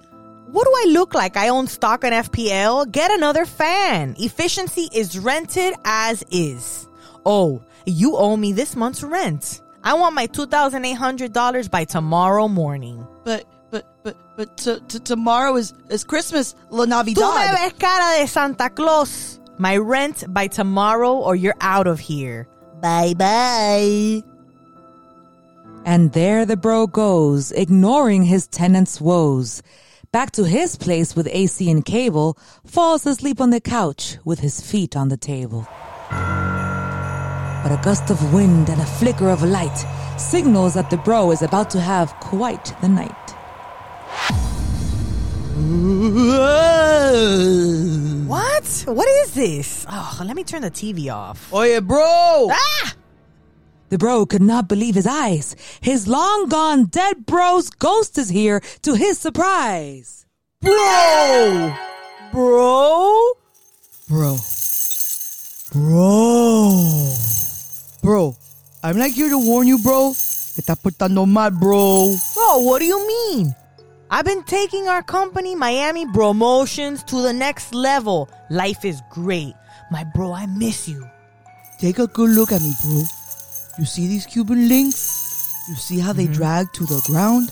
What 0.52 0.66
do 0.66 0.72
I 0.72 0.86
look 0.94 1.14
like? 1.14 1.36
I 1.36 1.50
own 1.50 1.68
stock 1.68 2.04
on 2.06 2.12
FPL? 2.12 2.92
Get 2.92 3.12
another 3.12 3.46
fan. 3.46 4.16
Efficiency 4.20 4.88
is 4.94 5.18
rented 5.18 5.74
as 5.84 6.24
is. 6.32 6.88
Oh, 7.26 7.62
you 7.86 8.16
owe 8.16 8.38
me 8.38 8.54
this 8.54 8.76
month's 8.76 9.04
rent. 9.04 9.62
I 9.84 9.96
want 9.96 10.16
my 10.16 10.28
$2,800 10.28 11.70
by 11.72 11.86
tomorrow 11.86 12.48
morning. 12.48 13.06
But, 13.24 13.46
but, 13.72 13.86
but, 14.04 14.16
but 14.38 14.56
t- 14.58 14.80
t- 14.88 15.00
tomorrow 15.00 15.56
is, 15.56 15.74
is 15.90 16.04
Christmas, 16.04 16.56
La 16.70 16.86
Tú 16.86 16.88
me 16.88 16.96
Navidad. 16.96 17.56
ves 17.58 17.74
cara 17.80 18.20
de 18.22 18.28
Santa 18.28 18.70
Claus. 18.70 19.40
My 19.58 19.78
rent 19.78 20.24
by 20.32 20.48
tomorrow 20.48 21.14
or 21.16 21.36
you're 21.36 21.58
out 21.62 21.88
of 21.88 22.00
here. 22.00 22.48
Bye 22.82 23.14
bye. 23.16 24.24
And 25.86 26.14
there 26.14 26.46
the 26.46 26.56
bro 26.56 26.88
goes, 26.88 27.52
ignoring 27.52 28.24
his 28.24 28.48
tenant's 28.48 29.02
woes. 29.02 29.62
Back 30.12 30.32
to 30.32 30.46
his 30.46 30.78
place 30.78 31.16
with 31.16 31.28
AC 31.32 31.70
and 31.70 31.84
cable, 31.84 32.38
falls 32.66 33.06
asleep 33.06 33.42
on 33.42 33.50
the 33.50 33.60
couch 33.60 34.18
with 34.24 34.40
his 34.40 34.62
feet 34.62 34.96
on 34.96 35.10
the 35.10 35.18
table. 35.18 35.68
But 36.10 37.72
a 37.72 37.80
gust 37.84 38.10
of 38.10 38.34
wind 38.34 38.70
and 38.70 38.80
a 38.82 38.86
flicker 38.86 39.30
of 39.30 39.44
light 39.44 39.86
signals 40.18 40.76
that 40.76 40.90
the 40.90 40.98
bro 40.98 41.32
is 41.32 41.42
about 41.42 41.70
to 41.72 41.82
have 41.82 42.14
quite 42.20 42.74
the 42.82 42.88
night. 42.88 43.12
What? 48.28 48.84
What 48.88 49.08
is 49.08 49.34
this? 49.34 49.86
Oh, 49.90 50.22
let 50.24 50.36
me 50.36 50.44
turn 50.44 50.62
the 50.62 50.72
TV 50.72 51.14
off. 51.14 51.50
Oh 51.52 51.64
yeah, 51.64 51.80
bro! 51.80 52.50
Ah! 52.52 52.94
The 53.94 54.00
bro 54.00 54.26
could 54.26 54.42
not 54.42 54.68
believe 54.68 54.96
his 54.96 55.06
eyes. 55.06 55.56
His 55.80 56.08
long 56.08 56.50
gone 56.50 56.86
dead 56.86 57.28
bro's 57.28 57.70
ghost 57.70 58.18
is 58.18 58.28
here 58.28 58.60
to 58.82 58.96
his 58.96 59.20
surprise. 59.20 60.26
Bro! 60.62 61.78
Bro? 62.32 63.34
Bro. 64.10 64.38
Bro. 65.74 67.14
Bro, 68.02 68.36
I'm 68.82 68.98
not 68.98 69.12
here 69.12 69.30
to 69.30 69.38
warn 69.38 69.68
you, 69.68 69.78
bro. 69.78 70.14
Te 70.56 70.64
está 70.64 70.76
portando 70.76 71.28
mal, 71.28 71.52
bro. 71.52 72.16
Bro, 72.34 72.66
what 72.66 72.80
do 72.80 72.86
you 72.86 72.98
mean? 73.08 73.54
I've 74.10 74.26
been 74.26 74.42
taking 74.46 74.88
our 74.88 75.04
company, 75.04 75.54
Miami 75.54 76.08
Promotions, 76.08 77.04
to 77.04 77.22
the 77.22 77.32
next 77.32 77.76
level. 77.76 78.28
Life 78.50 78.86
is 78.86 79.04
great. 79.12 79.54
My 79.92 80.04
bro, 80.04 80.34
I 80.34 80.48
miss 80.48 80.90
you. 80.90 81.08
Take 81.78 82.00
a 82.00 82.08
good 82.08 82.32
look 82.32 82.52
at 82.52 82.64
me, 82.64 82.74
bro. 82.82 83.04
You 83.78 83.86
see 83.86 84.08
these 84.08 84.26
Cuban 84.28 84.70
links? 84.70 85.66
You 85.68 85.76
see 85.76 86.00
how 86.00 86.14
they 86.14 86.26
mm-hmm. 86.26 86.34
drag 86.34 86.74
to 86.74 86.86
the 86.86 87.02
ground 87.08 87.52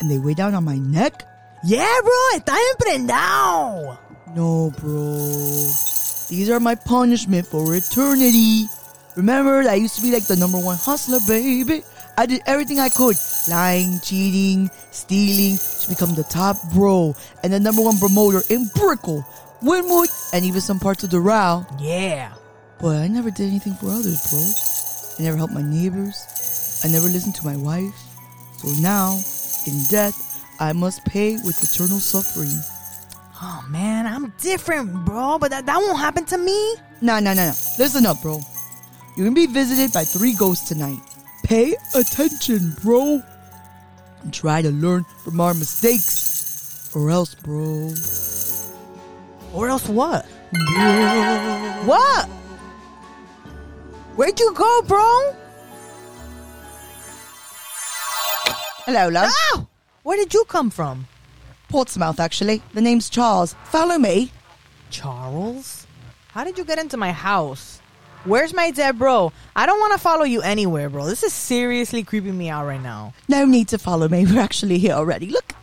and 0.00 0.10
they 0.10 0.18
weigh 0.18 0.34
down 0.34 0.54
on 0.54 0.64
my 0.64 0.76
neck? 0.76 1.26
Yeah, 1.64 2.00
bro, 2.02 2.38
está 2.38 2.56
emprendado. 2.72 3.98
No, 4.34 4.70
bro. 4.76 5.16
These 6.28 6.50
are 6.50 6.60
my 6.60 6.74
punishment 6.74 7.46
for 7.46 7.74
eternity. 7.74 8.66
Remember, 9.16 9.60
I 9.68 9.74
used 9.74 9.96
to 9.96 10.02
be 10.02 10.12
like 10.12 10.26
the 10.26 10.36
number 10.36 10.58
one 10.58 10.76
hustler, 10.76 11.20
baby. 11.26 11.84
I 12.18 12.26
did 12.26 12.42
everything 12.46 12.78
I 12.78 12.90
could 12.90 13.16
lying, 13.48 13.98
cheating, 14.00 14.70
stealing 14.90 15.56
to 15.56 15.88
become 15.88 16.14
the 16.14 16.24
top 16.24 16.56
bro 16.74 17.16
and 17.42 17.52
the 17.52 17.60
number 17.60 17.80
one 17.80 17.96
promoter 17.98 18.42
in 18.50 18.68
Brickell, 18.74 19.24
Wynwood, 19.62 20.34
and 20.34 20.44
even 20.44 20.60
some 20.60 20.78
parts 20.78 21.04
of 21.04 21.10
Doral. 21.10 21.64
Yeah. 21.80 22.34
But 22.78 22.96
I 22.96 23.08
never 23.08 23.30
did 23.30 23.48
anything 23.48 23.74
for 23.74 23.86
others, 23.86 24.28
bro. 24.28 24.71
I 25.18 25.22
never 25.22 25.36
helped 25.36 25.54
my 25.54 25.62
neighbors. 25.62 26.80
I 26.84 26.88
never 26.88 27.06
listened 27.06 27.34
to 27.36 27.46
my 27.46 27.56
wife. 27.56 27.94
So 28.58 28.68
now, 28.80 29.18
in 29.66 29.82
death, 29.90 30.44
I 30.60 30.72
must 30.72 31.04
pay 31.04 31.34
with 31.44 31.62
eternal 31.62 31.98
suffering. 31.98 32.58
Oh, 33.40 33.64
man, 33.68 34.06
I'm 34.06 34.32
different, 34.40 35.04
bro, 35.04 35.38
but 35.38 35.50
that, 35.50 35.66
that 35.66 35.76
won't 35.76 35.98
happen 35.98 36.24
to 36.26 36.38
me. 36.38 36.76
Nah, 37.00 37.18
nah, 37.20 37.34
nah, 37.34 37.46
nah. 37.46 37.54
Listen 37.78 38.06
up, 38.06 38.22
bro. 38.22 38.40
You're 39.16 39.26
gonna 39.26 39.34
be 39.34 39.46
visited 39.46 39.92
by 39.92 40.04
three 40.04 40.32
ghosts 40.32 40.68
tonight. 40.68 40.98
Pay 41.42 41.74
attention, 41.94 42.76
bro. 42.82 43.20
And 44.22 44.32
try 44.32 44.62
to 44.62 44.70
learn 44.70 45.04
from 45.24 45.40
our 45.40 45.54
mistakes. 45.54 46.90
Or 46.94 47.10
else, 47.10 47.34
bro. 47.34 47.92
Or 49.52 49.68
else 49.68 49.88
what? 49.88 50.26
Bro. 50.52 51.82
What? 51.84 52.28
Where'd 54.16 54.38
you 54.38 54.52
go, 54.52 54.82
bro? 54.82 55.34
Hello, 58.84 59.08
love. 59.08 59.30
Ow! 59.54 59.66
Where 60.02 60.18
did 60.18 60.34
you 60.34 60.44
come 60.48 60.68
from? 60.68 61.06
Portsmouth, 61.70 62.20
actually. 62.20 62.62
The 62.74 62.82
name's 62.82 63.08
Charles. 63.08 63.54
Follow 63.64 63.96
me. 63.96 64.30
Charles? 64.90 65.86
How 66.28 66.44
did 66.44 66.58
you 66.58 66.64
get 66.64 66.78
into 66.78 66.98
my 66.98 67.10
house? 67.10 67.80
Where's 68.24 68.52
my 68.52 68.70
dead 68.70 68.98
bro? 68.98 69.32
I 69.56 69.64
don't 69.64 69.80
want 69.80 69.94
to 69.94 69.98
follow 69.98 70.24
you 70.24 70.42
anywhere, 70.42 70.90
bro. 70.90 71.06
This 71.06 71.22
is 71.22 71.32
seriously 71.32 72.04
creeping 72.04 72.36
me 72.36 72.50
out 72.50 72.66
right 72.66 72.82
now. 72.82 73.14
No 73.28 73.46
need 73.46 73.68
to 73.68 73.78
follow 73.78 74.08
me. 74.08 74.26
We're 74.26 74.40
actually 74.40 74.78
here 74.78 74.92
already. 74.92 75.28
Look. 75.28 75.54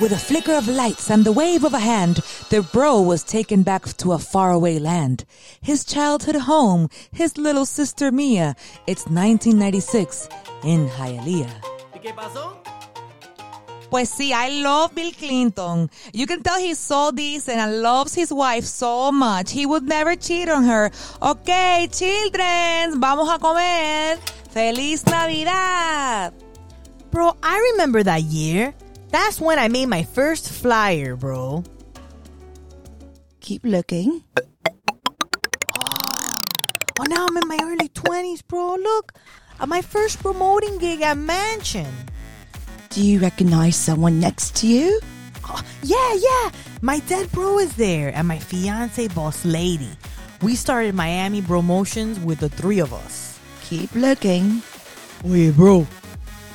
With 0.00 0.12
a 0.12 0.16
flicker 0.16 0.54
of 0.54 0.68
lights 0.68 1.10
and 1.10 1.24
the 1.24 1.32
wave 1.32 1.64
of 1.64 1.74
a 1.74 1.80
hand, 1.80 2.20
the 2.50 2.62
bro 2.62 3.00
was 3.00 3.24
taken 3.24 3.64
back 3.64 3.84
to 3.96 4.12
a 4.12 4.18
faraway 4.20 4.78
land. 4.78 5.24
His 5.60 5.84
childhood 5.84 6.36
home, 6.36 6.88
his 7.10 7.36
little 7.36 7.66
sister 7.66 8.12
Mia. 8.12 8.54
It's 8.86 9.06
1996 9.06 10.28
in 10.62 10.88
Hialeah. 10.88 11.50
¿Qué 12.00 12.14
pasó? 12.14 12.62
Pues 13.90 14.08
sí, 14.08 14.30
I 14.32 14.62
love 14.62 14.94
Bill 14.94 15.10
Clinton. 15.10 15.90
You 16.12 16.28
can 16.28 16.44
tell 16.44 16.60
he's 16.60 16.78
so 16.78 17.10
decent 17.10 17.58
and 17.58 17.82
loves 17.82 18.14
his 18.14 18.32
wife 18.32 18.66
so 18.66 19.10
much. 19.10 19.50
He 19.50 19.66
would 19.66 19.82
never 19.82 20.14
cheat 20.14 20.48
on 20.48 20.62
her. 20.62 20.92
Okay, 21.20 21.88
children, 21.90 23.00
vamos 23.00 23.28
a 23.28 23.38
comer. 23.40 24.16
Feliz 24.50 25.04
Navidad. 25.06 26.34
Bro, 27.10 27.36
I 27.42 27.72
remember 27.72 28.04
that 28.04 28.22
year. 28.22 28.74
That's 29.10 29.40
when 29.40 29.58
I 29.58 29.68
made 29.68 29.86
my 29.86 30.02
first 30.02 30.50
flyer, 30.50 31.16
bro. 31.16 31.64
Keep 33.40 33.64
looking. 33.64 34.22
Oh, 37.00 37.04
now 37.08 37.26
I'm 37.26 37.36
in 37.36 37.48
my 37.48 37.58
early 37.62 37.88
20s, 37.88 38.46
bro. 38.46 38.74
Look, 38.74 39.14
my 39.66 39.80
first 39.82 40.20
promoting 40.20 40.78
gig 40.78 41.00
at 41.02 41.16
Mansion. 41.16 41.92
Do 42.90 43.02
you 43.02 43.20
recognize 43.20 43.76
someone 43.76 44.20
next 44.20 44.56
to 44.56 44.66
you? 44.66 45.00
Oh, 45.44 45.62
yeah, 45.82 46.14
yeah. 46.14 46.50
My 46.82 47.00
dead 47.00 47.30
bro 47.32 47.58
is 47.58 47.74
there 47.76 48.14
and 48.14 48.28
my 48.28 48.38
fiance 48.38 49.08
boss 49.08 49.44
lady. 49.44 49.90
We 50.42 50.54
started 50.54 50.94
Miami 50.94 51.40
Promotions 51.42 52.20
with 52.20 52.40
the 52.40 52.48
three 52.48 52.80
of 52.80 52.92
us. 52.92 53.38
Keep 53.62 53.94
looking. 53.94 54.62
Wait, 55.24 55.56
bro. 55.56 55.86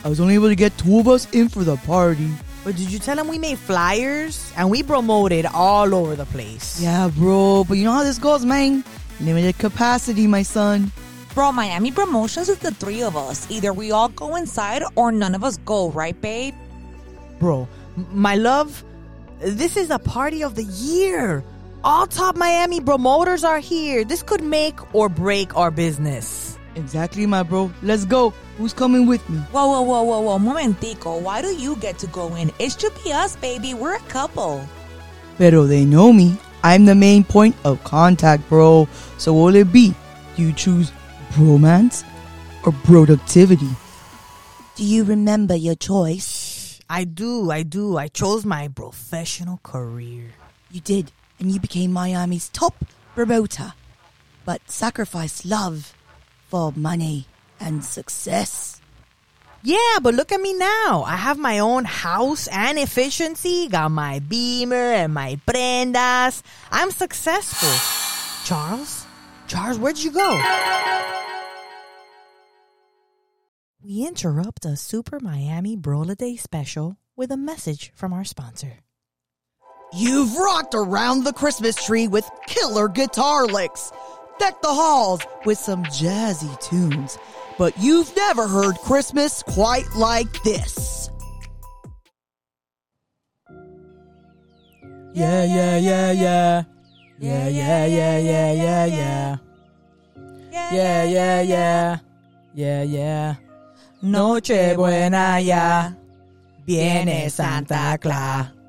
I 0.03 0.09
was 0.09 0.19
only 0.19 0.35
able 0.35 0.49
to 0.49 0.55
get 0.55 0.77
two 0.77 0.99
of 0.99 1.07
us 1.07 1.27
in 1.31 1.49
for 1.49 1.63
the 1.63 1.77
party. 1.77 2.29
But 2.63 2.75
did 2.75 2.91
you 2.91 2.99
tell 2.99 3.17
him 3.19 3.27
we 3.27 3.39
made 3.39 3.57
flyers? 3.57 4.51
And 4.57 4.69
we 4.69 4.83
promoted 4.83 5.45
all 5.53 5.93
over 5.93 6.15
the 6.15 6.25
place. 6.25 6.81
Yeah, 6.81 7.09
bro. 7.15 7.63
But 7.67 7.77
you 7.77 7.83
know 7.85 7.91
how 7.93 8.03
this 8.03 8.19
goes, 8.19 8.45
man. 8.45 8.83
Limited 9.19 9.57
capacity, 9.57 10.27
my 10.27 10.43
son. 10.43 10.91
Bro, 11.33 11.53
Miami 11.53 11.91
Promotions 11.91 12.47
is 12.47 12.59
the 12.59 12.71
three 12.71 13.01
of 13.01 13.17
us. 13.17 13.49
Either 13.49 13.73
we 13.73 13.91
all 13.91 14.09
go 14.09 14.35
inside 14.35 14.83
or 14.95 15.11
none 15.11 15.33
of 15.35 15.43
us 15.43 15.57
go, 15.65 15.89
right, 15.89 16.19
babe? 16.21 16.53
Bro, 17.39 17.67
m- 17.97 18.07
my 18.11 18.35
love, 18.35 18.83
this 19.39 19.75
is 19.75 19.89
a 19.89 19.97
party 19.99 20.43
of 20.43 20.55
the 20.55 20.63
year. 20.63 21.43
All 21.83 22.05
top 22.07 22.35
Miami 22.37 22.79
promoters 22.81 23.43
are 23.43 23.59
here. 23.59 24.05
This 24.05 24.21
could 24.23 24.43
make 24.43 24.95
or 24.95 25.09
break 25.09 25.57
our 25.57 25.71
business. 25.71 26.52
Exactly, 26.75 27.25
my 27.25 27.43
bro. 27.43 27.71
Let's 27.81 28.05
go. 28.05 28.33
Who's 28.57 28.73
coming 28.73 29.05
with 29.05 29.27
me? 29.29 29.37
Whoa, 29.51 29.67
whoa, 29.67 29.81
whoa, 29.81 30.03
whoa, 30.03 30.21
whoa, 30.21 30.37
momentico. 30.39 31.21
Why 31.21 31.41
do 31.41 31.55
you 31.55 31.75
get 31.77 31.97
to 31.99 32.07
go 32.07 32.35
in? 32.35 32.51
It 32.59 32.79
should 32.79 32.93
be 33.03 33.11
us, 33.11 33.35
baby. 33.35 33.73
We're 33.73 33.95
a 33.95 33.99
couple. 34.01 34.67
Pero 35.37 35.65
they 35.65 35.85
know 35.85 36.13
me. 36.13 36.37
I'm 36.63 36.85
the 36.85 36.95
main 36.95 37.23
point 37.23 37.55
of 37.65 37.83
contact, 37.83 38.47
bro. 38.49 38.87
So 39.17 39.33
will 39.33 39.55
it 39.55 39.71
be? 39.71 39.93
Do 40.35 40.43
you 40.43 40.53
choose 40.53 40.91
bromance 41.31 42.03
or 42.65 42.71
productivity? 42.83 43.69
Do 44.75 44.83
you 44.83 45.03
remember 45.03 45.55
your 45.55 45.75
choice? 45.75 46.79
I 46.89 47.03
do, 47.03 47.51
I 47.51 47.63
do. 47.63 47.97
I 47.97 48.07
chose 48.07 48.45
my 48.45 48.67
professional 48.67 49.59
career. 49.63 50.31
You 50.71 50.81
did, 50.81 51.11
and 51.39 51.51
you 51.51 51.59
became 51.59 51.91
Miami's 51.91 52.49
top 52.49 52.75
promoter, 53.13 53.73
but 54.45 54.61
sacrificed 54.69 55.45
love 55.45 55.93
for 56.53 56.71
money 56.75 57.25
and 57.59 57.83
success. 57.83 58.79
Yeah, 59.63 59.97
but 60.03 60.13
look 60.13 60.31
at 60.31 60.39
me 60.39 60.53
now. 60.53 61.01
I 61.03 61.15
have 61.15 61.39
my 61.39 61.57
own 61.57 61.83
house 61.83 62.47
and 62.47 62.77
efficiency, 62.77 63.67
got 63.69 63.89
my 63.89 64.19
beamer 64.19 64.75
and 64.75 65.15
my 65.15 65.39
prendas. 65.47 66.43
I'm 66.69 66.91
successful. 66.91 67.73
Charles? 68.45 69.07
Charles, 69.47 69.79
where'd 69.79 69.97
you 69.97 70.11
go? 70.11 70.29
We 73.83 74.05
interrupt 74.05 74.63
a 74.63 74.77
Super 74.77 75.19
Miami 75.19 75.75
Brola 75.75 76.15
Day 76.15 76.35
special 76.35 76.97
with 77.15 77.31
a 77.31 77.37
message 77.37 77.91
from 77.95 78.13
our 78.13 78.23
sponsor. 78.23 78.77
You've 79.91 80.37
rocked 80.37 80.75
around 80.75 81.23
the 81.23 81.33
Christmas 81.33 81.83
tree 81.83 82.07
with 82.07 82.29
killer 82.45 82.89
guitar 82.89 83.47
licks, 83.47 83.91
decked 84.39 84.61
the 84.61 84.67
halls 84.73 85.21
with 85.45 85.57
some 85.57 85.83
jazzy 85.85 86.59
tunes, 86.61 87.17
but 87.57 87.77
you've 87.77 88.15
never 88.15 88.47
heard 88.47 88.75
Christmas 88.77 89.43
quite 89.43 89.87
like 89.95 90.41
this. 90.43 91.09
Yeah, 95.13 95.43
yeah, 95.43 95.77
yeah, 95.77 96.11
yeah. 96.11 96.63
Yeah, 97.19 97.47
yeah, 97.47 97.85
yeah, 97.85 98.17
yeah, 98.17 98.51
yeah, 98.51 98.85
yeah. 98.85 99.37
Yeah, 100.51 101.03
yeah, 101.03 101.41
yeah. 101.41 101.97
Yeah, 102.55 102.83
yeah. 102.83 103.35
Noche 104.01 104.75
buena 104.75 105.39
ya. 105.39 105.91
Viene 106.65 107.29
Santa 107.29 107.97
Claus. 108.01 108.62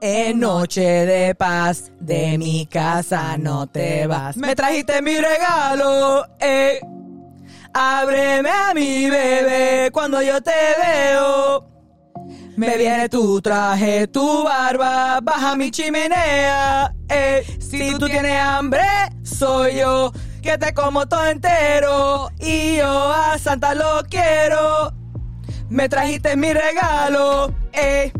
Es 0.00 0.34
noche 0.34 0.80
de 0.80 1.34
paz, 1.34 1.92
de 2.00 2.38
mi 2.38 2.64
casa 2.64 3.36
no 3.36 3.66
te 3.66 4.06
vas. 4.06 4.34
Me 4.38 4.56
trajiste 4.56 5.02
mi 5.02 5.14
regalo, 5.16 6.24
eh. 6.40 6.80
Ábreme 7.74 8.48
a 8.48 8.72
mi 8.72 9.10
bebé 9.10 9.90
cuando 9.92 10.22
yo 10.22 10.40
te 10.40 10.52
veo. 10.82 11.68
Me 12.56 12.78
viene 12.78 13.10
tu 13.10 13.42
traje, 13.42 14.06
tu 14.06 14.44
barba, 14.44 15.20
baja 15.22 15.54
mi 15.54 15.70
chimenea. 15.70 16.94
Eh. 17.10 17.44
Si 17.60 17.94
tú 17.98 18.06
tienes 18.06 18.40
hambre, 18.40 18.82
soy 19.22 19.80
yo, 19.80 20.12
que 20.40 20.56
te 20.56 20.72
como 20.72 21.06
todo 21.06 21.26
entero. 21.26 22.30
Y 22.40 22.76
yo 22.76 23.12
a 23.12 23.36
Santa 23.38 23.74
lo 23.74 24.02
quiero. 24.08 24.94
Me 25.68 25.90
trajiste 25.90 26.36
mi 26.36 26.54
regalo, 26.54 27.54
eh. 27.74 28.10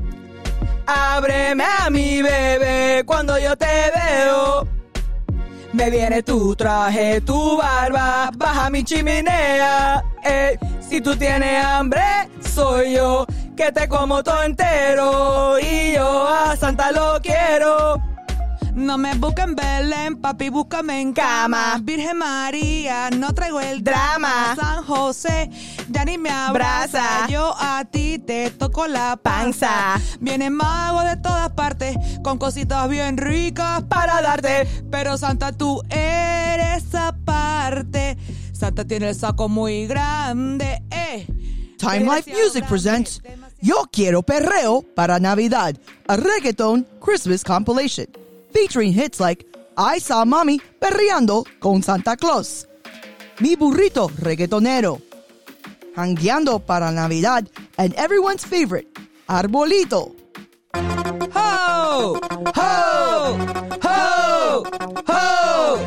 Ábreme 0.90 1.64
a 1.64 1.90
mi 1.90 2.20
bebé 2.22 3.02
cuando 3.06 3.38
yo 3.38 3.56
te 3.56 3.66
veo. 3.94 4.66
Me 5.72 5.88
viene 5.88 6.22
tu 6.22 6.56
traje, 6.56 7.20
tu 7.20 7.56
barba, 7.56 8.30
baja 8.36 8.70
mi 8.70 8.82
chimenea. 8.82 10.02
Eh. 10.24 10.58
Si 10.90 11.00
tú 11.00 11.14
tienes 11.14 11.64
hambre, 11.64 12.02
soy 12.40 12.94
yo, 12.94 13.24
que 13.56 13.70
te 13.70 13.88
como 13.88 14.24
todo 14.24 14.42
entero. 14.42 15.56
Y 15.60 15.92
yo 15.92 16.26
a 16.26 16.56
Santa 16.56 16.90
lo 16.90 17.20
quiero. 17.22 18.02
No 18.74 18.98
me 18.98 19.14
busquen 19.14 19.54
Belén, 19.54 20.16
papi, 20.16 20.48
búscame 20.48 21.00
en 21.00 21.12
cama. 21.12 21.78
Virgen 21.80 22.18
María, 22.18 23.08
no 23.10 23.32
traigo 23.32 23.60
el 23.60 23.84
drama. 23.84 24.56
San 24.56 24.82
José, 24.82 25.48
ya 25.90 26.04
ni 26.04 26.18
me 26.18 26.30
abraza. 26.30 27.00
Braza. 27.00 27.28
Yo 27.28 27.54
a 27.58 27.84
ti 27.84 28.18
te 28.18 28.50
toco 28.50 28.86
la 28.86 29.16
panza. 29.16 29.40
Panza. 29.40 30.00
Vienen 30.20 30.54
magos 30.54 31.04
de 31.04 31.16
todas 31.16 31.50
partes, 31.50 31.96
con 32.22 32.38
cositas 32.38 32.88
bien 32.88 33.16
ricas 33.16 33.82
para 33.84 34.20
darte. 34.22 34.66
Pero 34.90 35.16
Santa, 35.16 35.52
tú 35.52 35.82
eres 35.90 36.94
aparte. 36.94 38.16
Santa 38.52 38.84
tiene 38.84 39.08
el 39.08 39.14
saco 39.14 39.48
muy 39.48 39.86
grande, 39.86 40.82
eh. 40.90 41.26
Time 41.78 42.00
Life 42.00 42.30
Music 42.30 42.66
presents 42.68 43.22
Yo 43.62 43.88
Quiero 43.90 44.22
Perreo 44.22 44.82
para 44.94 45.18
Navidad, 45.18 45.74
a 46.08 46.16
reggaeton 46.16 46.86
Christmas 47.00 47.42
compilation 47.42 48.06
featuring 48.52 48.92
hits 48.92 49.18
like 49.18 49.46
I 49.78 49.98
Saw 49.98 50.26
Mommy 50.26 50.60
Perreando 50.78 51.44
con 51.58 51.82
Santa 51.82 52.16
Claus, 52.18 52.68
Mi 53.38 53.56
Burrito 53.56 54.10
Reggaetonero, 54.18 55.00
Hangueando 55.96 56.60
para 56.60 56.90
Navidad, 56.92 57.48
and 57.76 57.94
everyone's 57.94 58.44
favorite, 58.44 58.88
Arbolito. 59.26 60.14
Ho! 61.34 62.20
Ho! 62.54 63.36
Ho! 63.82 64.64
Ho! 65.08 65.78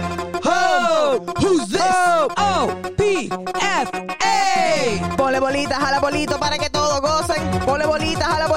Ho! 0.43 1.19
Who's 1.39 1.69
this? 1.69 1.81
O 1.81 2.75
P 2.97 3.29
F 3.61 3.91
A. 4.21 5.15
Ponle 5.15 5.39
bolitas 5.39 5.77
a 5.81 5.91
la 5.91 5.99
bolito 5.99 6.37
para 6.37 6.57
que 6.57 6.69
todos 6.69 6.99
gocen. 7.01 7.59
Ponle 7.65 7.85
bolitas 7.85 8.27
a 8.27 8.39
la 8.39 8.47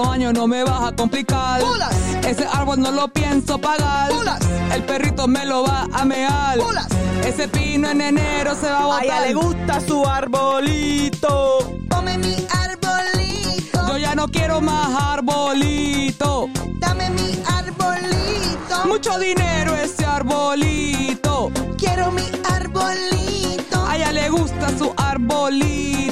Otro 0.00 0.12
año 0.12 0.32
no 0.32 0.46
me 0.46 0.64
vas 0.64 0.92
a 0.92 0.96
complicar. 0.96 1.60
Bolas. 1.60 1.94
Ese 2.26 2.46
árbol 2.50 2.80
no 2.80 2.90
lo 2.90 3.08
pienso 3.08 3.58
pagar. 3.58 4.10
Bolas. 4.10 4.40
El 4.74 4.82
perrito 4.84 5.28
me 5.28 5.44
lo 5.44 5.62
va 5.64 5.86
a 5.92 6.04
mear. 6.06 6.58
Bolas. 6.58 6.86
Ese 7.22 7.48
pino 7.48 7.90
en 7.90 8.00
enero 8.00 8.54
se 8.54 8.70
va 8.70 8.78
a 8.78 8.98
A 8.98 9.04
ella 9.04 9.14
botar. 9.16 9.28
le 9.28 9.34
gusta 9.34 9.80
su 9.86 10.02
arbolito. 10.06 11.58
Come 11.90 12.16
mi 12.16 12.34
arbolito, 12.64 13.88
Yo 13.88 13.98
ya 13.98 14.14
no 14.14 14.26
quiero 14.28 14.62
más 14.62 14.88
arbolito. 15.02 16.48
dame 16.78 17.10
mi 17.10 17.38
arbolito, 17.46 18.86
Mucho 18.86 19.18
dinero 19.18 19.74
ese 19.76 20.06
arbolito. 20.06 21.52
quiero 21.76 22.10
mi 22.10 22.24
arbolito, 22.56 23.84
A 23.86 23.96
ella 23.96 24.12
le 24.12 24.30
gusta 24.30 24.66
su 24.78 24.94
arbolito. 24.96 26.09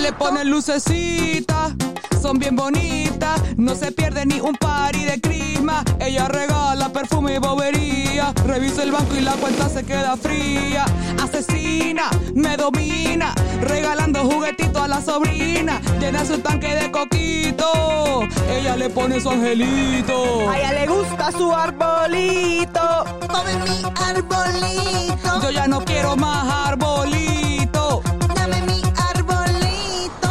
Le 0.00 0.12
pone 0.12 0.44
lucecitas, 0.44 1.72
son 2.20 2.38
bien 2.38 2.56
bonitas, 2.56 3.40
no 3.56 3.74
se 3.74 3.92
pierde 3.92 4.24
ni 4.24 4.40
un 4.40 4.54
pari 4.54 5.04
de 5.04 5.20
crisma. 5.20 5.84
Ella 5.98 6.26
regala 6.28 6.88
perfume 6.90 7.34
y 7.34 7.38
bobería, 7.38 8.32
revisa 8.46 8.82
el 8.82 8.92
banco 8.92 9.14
y 9.16 9.20
la 9.20 9.32
cuenta 9.32 9.68
se 9.68 9.84
queda 9.84 10.16
fría. 10.16 10.86
Asesina, 11.22 12.08
me 12.34 12.56
domina, 12.56 13.34
regalando 13.60 14.20
juguetitos 14.20 14.82
a 14.82 14.88
la 14.88 15.02
sobrina, 15.02 15.80
llena 16.00 16.24
su 16.24 16.38
tanque 16.38 16.74
de 16.74 16.90
coquito. 16.90 18.26
Ella 18.50 18.76
le 18.76 18.88
pone 18.88 19.20
su 19.20 19.28
angelito. 19.30 20.48
A 20.50 20.58
ella 20.58 20.72
le 20.72 20.86
gusta 20.86 21.30
su 21.32 21.52
arbolito. 21.52 23.04
Come 23.28 23.54
mi 23.64 23.82
arbolito, 23.96 25.42
Yo 25.42 25.50
ya 25.50 25.66
no 25.68 25.84
quiero 25.84 26.16
más 26.16 26.68
arbolito, 26.68 27.39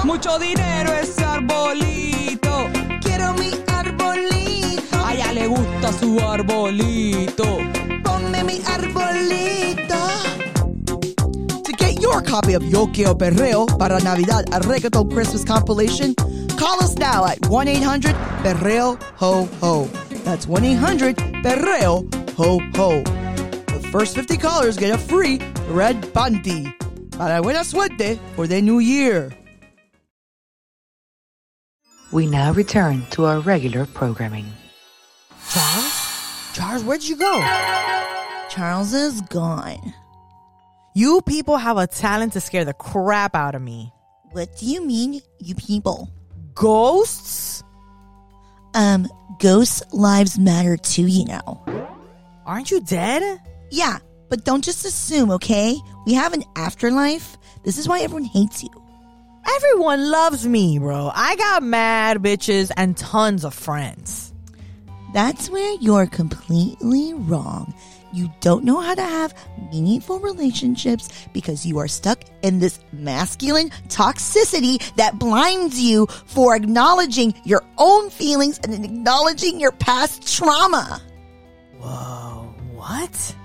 mucho 0.10 0.40
dinero 0.40 0.92
ese 0.94 1.24
arbolito. 1.24 2.68
quiero 3.00 3.32
mi 3.34 3.52
arbolito, 3.68 4.98
A 5.06 5.14
ella 5.14 5.32
le 5.34 5.46
gusta 5.48 5.94
su 5.94 6.18
arbolito. 6.20 7.46
ponme 8.04 8.44
mi 8.44 8.60
arbolito. 8.66 9.98
To 11.64 11.72
get 11.78 12.02
your 12.02 12.24
copy 12.24 12.56
of 12.56 12.64
Yo 12.64 12.88
Quiero 12.92 13.16
Perreo 13.16 13.68
para 13.78 14.00
Navidad, 14.00 14.46
a 14.52 14.60
reggaeton 14.60 15.10
Christmas 15.12 15.46
compilation, 15.46 16.16
call 16.58 16.80
us 16.82 16.96
now 16.98 17.24
at 17.26 17.40
1-800-PERREO 17.42 18.98
HO 19.18 19.48
HO. 19.62 19.88
That's 20.24 20.48
1-800-PERREO 20.48 22.08
HO 22.36 22.60
HO. 22.76 23.04
The 23.68 23.88
first 23.92 24.16
50 24.16 24.38
callers 24.38 24.76
get 24.76 24.90
a 24.90 24.98
free 24.98 25.40
red 25.70 26.02
panty. 26.14 26.74
Para 27.16 27.42
buena 27.44 27.64
suerte 27.64 28.18
for 28.36 28.48
the 28.48 28.60
new 28.60 28.80
year. 28.80 29.30
We 32.12 32.26
now 32.26 32.52
return 32.54 33.06
to 33.12 33.26
our 33.26 33.40
regular 33.40 33.86
programming. 33.86 34.46
Charles? 35.52 35.94
Charles, 36.54 36.84
where'd 36.84 37.04
you 37.04 37.16
go? 37.16 37.40
Charles 38.50 38.94
is 38.94 39.22
gone. 39.22 39.94
You 40.96 41.22
people 41.22 41.58
have 41.58 41.78
a 41.78 41.86
talent 41.86 42.34
to 42.34 42.42
scare 42.42 42.66
the 42.66 42.74
crap 42.74 43.36
out 43.36 43.54
of 43.54 43.62
me. 43.62 43.94
What 44.32 44.58
do 44.58 44.66
you 44.66 44.84
mean, 44.86 45.22
you 45.40 45.54
people? 45.56 46.10
Ghosts? 46.56 47.64
Um, 48.74 49.08
ghosts' 49.40 49.84
lives 49.94 50.40
matter 50.40 50.78
too, 50.78 51.06
you 51.06 51.26
know. 51.26 51.64
Aren't 52.46 52.72
you 52.72 52.82
dead? 52.82 53.40
Yeah, 53.70 54.00
but 54.30 54.46
don't 54.46 54.64
just 54.64 54.84
assume, 54.84 55.30
okay? 55.32 55.78
We 56.08 56.16
have 56.16 56.34
an 56.34 56.44
afterlife. 56.56 57.38
This 57.64 57.78
is 57.78 57.88
why 57.88 58.02
everyone 58.02 58.26
hates 58.26 58.64
you. 58.64 58.70
Everyone 59.56 60.12
loves 60.12 60.48
me, 60.48 60.80
bro. 60.80 61.12
I 61.14 61.36
got 61.36 61.64
mad 61.64 62.18
bitches 62.18 62.72
and 62.76 62.96
tons 62.96 63.44
of 63.44 63.54
friends. 63.54 64.34
That's 65.14 65.50
where 65.50 65.76
you're 65.80 66.06
completely 66.06 67.14
wrong. 67.14 67.74
You 68.12 68.32
don't 68.42 68.64
know 68.64 68.80
how 68.80 68.96
to 68.96 69.02
have 69.02 69.34
meaningful 69.72 70.20
relationships 70.20 71.10
because 71.34 71.66
you 71.66 71.80
are 71.80 71.88
stuck 71.88 72.24
in 72.42 72.60
this 72.60 72.80
masculine 72.92 73.70
toxicity 73.88 74.78
that 74.96 75.20
blinds 75.20 75.80
you 75.80 76.06
for 76.26 76.56
acknowledging 76.56 77.34
your 77.44 77.64
own 77.78 78.10
feelings 78.10 78.60
and 78.60 78.74
acknowledging 78.86 79.60
your 79.60 79.72
past 79.72 80.36
trauma. 80.36 81.02
Whoa, 81.80 82.54
what? 82.74 83.36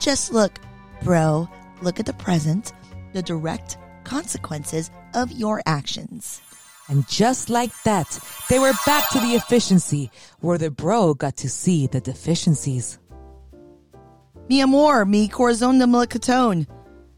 Just 0.00 0.32
look, 0.32 0.58
bro, 1.02 1.48
look 1.82 2.00
at 2.00 2.06
the 2.06 2.14
present, 2.14 2.72
the 3.12 3.22
direct 3.22 3.78
consequences 4.04 4.90
of 5.14 5.32
your 5.32 5.62
actions. 5.66 6.40
And 6.88 7.08
just 7.08 7.48
like 7.48 7.72
that, 7.84 8.18
they 8.50 8.58
were 8.58 8.72
back 8.84 9.08
to 9.10 9.20
the 9.20 9.34
efficiency 9.34 10.10
where 10.40 10.58
the 10.58 10.70
bro 10.70 11.14
got 11.14 11.36
to 11.38 11.48
see 11.48 11.86
the 11.86 12.00
deficiencies. 12.00 12.98
Mi 14.48 14.60
amor, 14.60 15.06
mi 15.06 15.28
corazón 15.28 15.78
de 15.78 15.86
melocotón. 15.86 16.66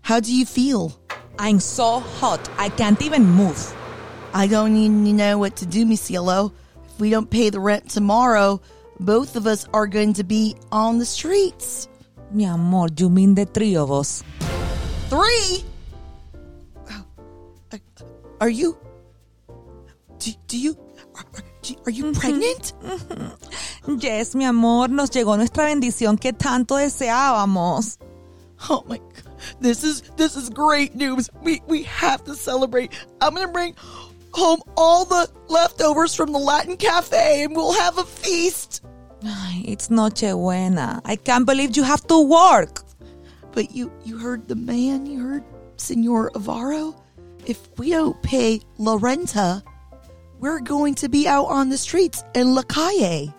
How 0.03 0.21
do 0.21 0.33
you 0.33 0.47
feel? 0.47 0.93
I'm 1.39 1.59
so 1.59 1.99
hot, 1.99 2.49
I 2.59 2.69
can't 2.69 3.03
even 3.03 3.25
move. 3.25 3.75
I 4.33 4.47
don't 4.47 4.77
even 4.77 5.17
know 5.17 5.39
what 5.39 5.57
to 5.57 5.67
do, 5.67 5.85
mi 5.85 5.97
cielo. 5.97 6.53
If 6.85 7.01
we 7.01 7.11
don't 7.11 7.29
pay 7.29 7.51
the 7.51 7.59
rent 7.59 7.91
tomorrow, 7.91 8.61
both 9.01 9.35
of 9.35 9.47
us 9.47 9.67
are 9.75 9.89
going 9.89 10.13
to 10.15 10.25
be 10.25 10.55
on 10.71 10.99
the 10.99 11.05
streets. 11.05 11.89
Mi 12.31 12.45
amor, 12.45 12.89
you 12.97 13.11
mean 13.11 13.35
the 13.35 13.47
three 13.47 13.77
of 13.77 13.91
us? 13.91 14.23
Three? 15.09 15.65
Are 18.41 18.49
you? 18.49 18.77
Do, 20.19 20.31
do 20.47 20.59
you? 20.59 20.79
Are, 21.85 21.91
you 21.91 22.13
pregnant? 22.13 22.73
Yes, 23.99 24.35
mi 24.35 24.45
amor, 24.45 24.89
nos 24.89 25.11
llegó 25.11 25.37
nuestra 25.37 25.65
bendición 25.65 26.21
que 26.21 26.33
tanto 26.33 26.77
deseábamos. 26.77 27.99
Oh 28.69 28.85
my 28.89 28.99
god. 28.99 29.37
This 29.61 29.85
is 29.85 30.03
this 30.17 30.35
is 30.35 30.49
great 30.51 30.95
news. 30.95 31.29
We 31.43 31.63
we 31.67 31.83
have 31.85 32.25
to 32.25 32.35
celebrate. 32.35 32.93
I'm 33.21 33.35
gonna 33.35 33.53
bring 33.53 33.75
home 34.33 34.61
all 34.77 35.05
the 35.05 35.29
leftovers 35.49 36.15
from 36.15 36.33
the 36.33 36.39
Latin 36.39 36.77
cafe 36.77 37.45
and 37.45 37.55
we'll 37.55 37.75
have 37.75 37.99
a 37.99 38.05
feast. 38.05 38.83
It's 39.65 39.89
Nochebuena. 39.89 41.01
I 41.05 41.17
can't 41.17 41.47
believe 41.47 41.77
you 41.77 41.83
have 41.83 42.07
to 42.09 42.21
work. 42.21 42.83
But 43.53 43.73
you 43.73 43.93
you 44.05 44.19
heard 44.19 44.49
the 44.49 44.57
man, 44.57 45.07
you 45.07 45.21
heard 45.21 45.45
Senor 45.77 46.31
Avaro? 46.33 46.95
If 47.47 47.69
we 47.79 47.91
don't 47.91 48.21
pay 48.23 48.61
La 48.77 48.99
Renta, 48.99 49.63
we're 50.41 50.61
going 50.61 50.97
to 50.97 51.09
be 51.09 51.29
out 51.29 51.45
on 51.45 51.69
the 51.69 51.79
streets 51.79 52.25
in 52.35 52.57
La 52.57 52.63
Calle. 52.63 53.33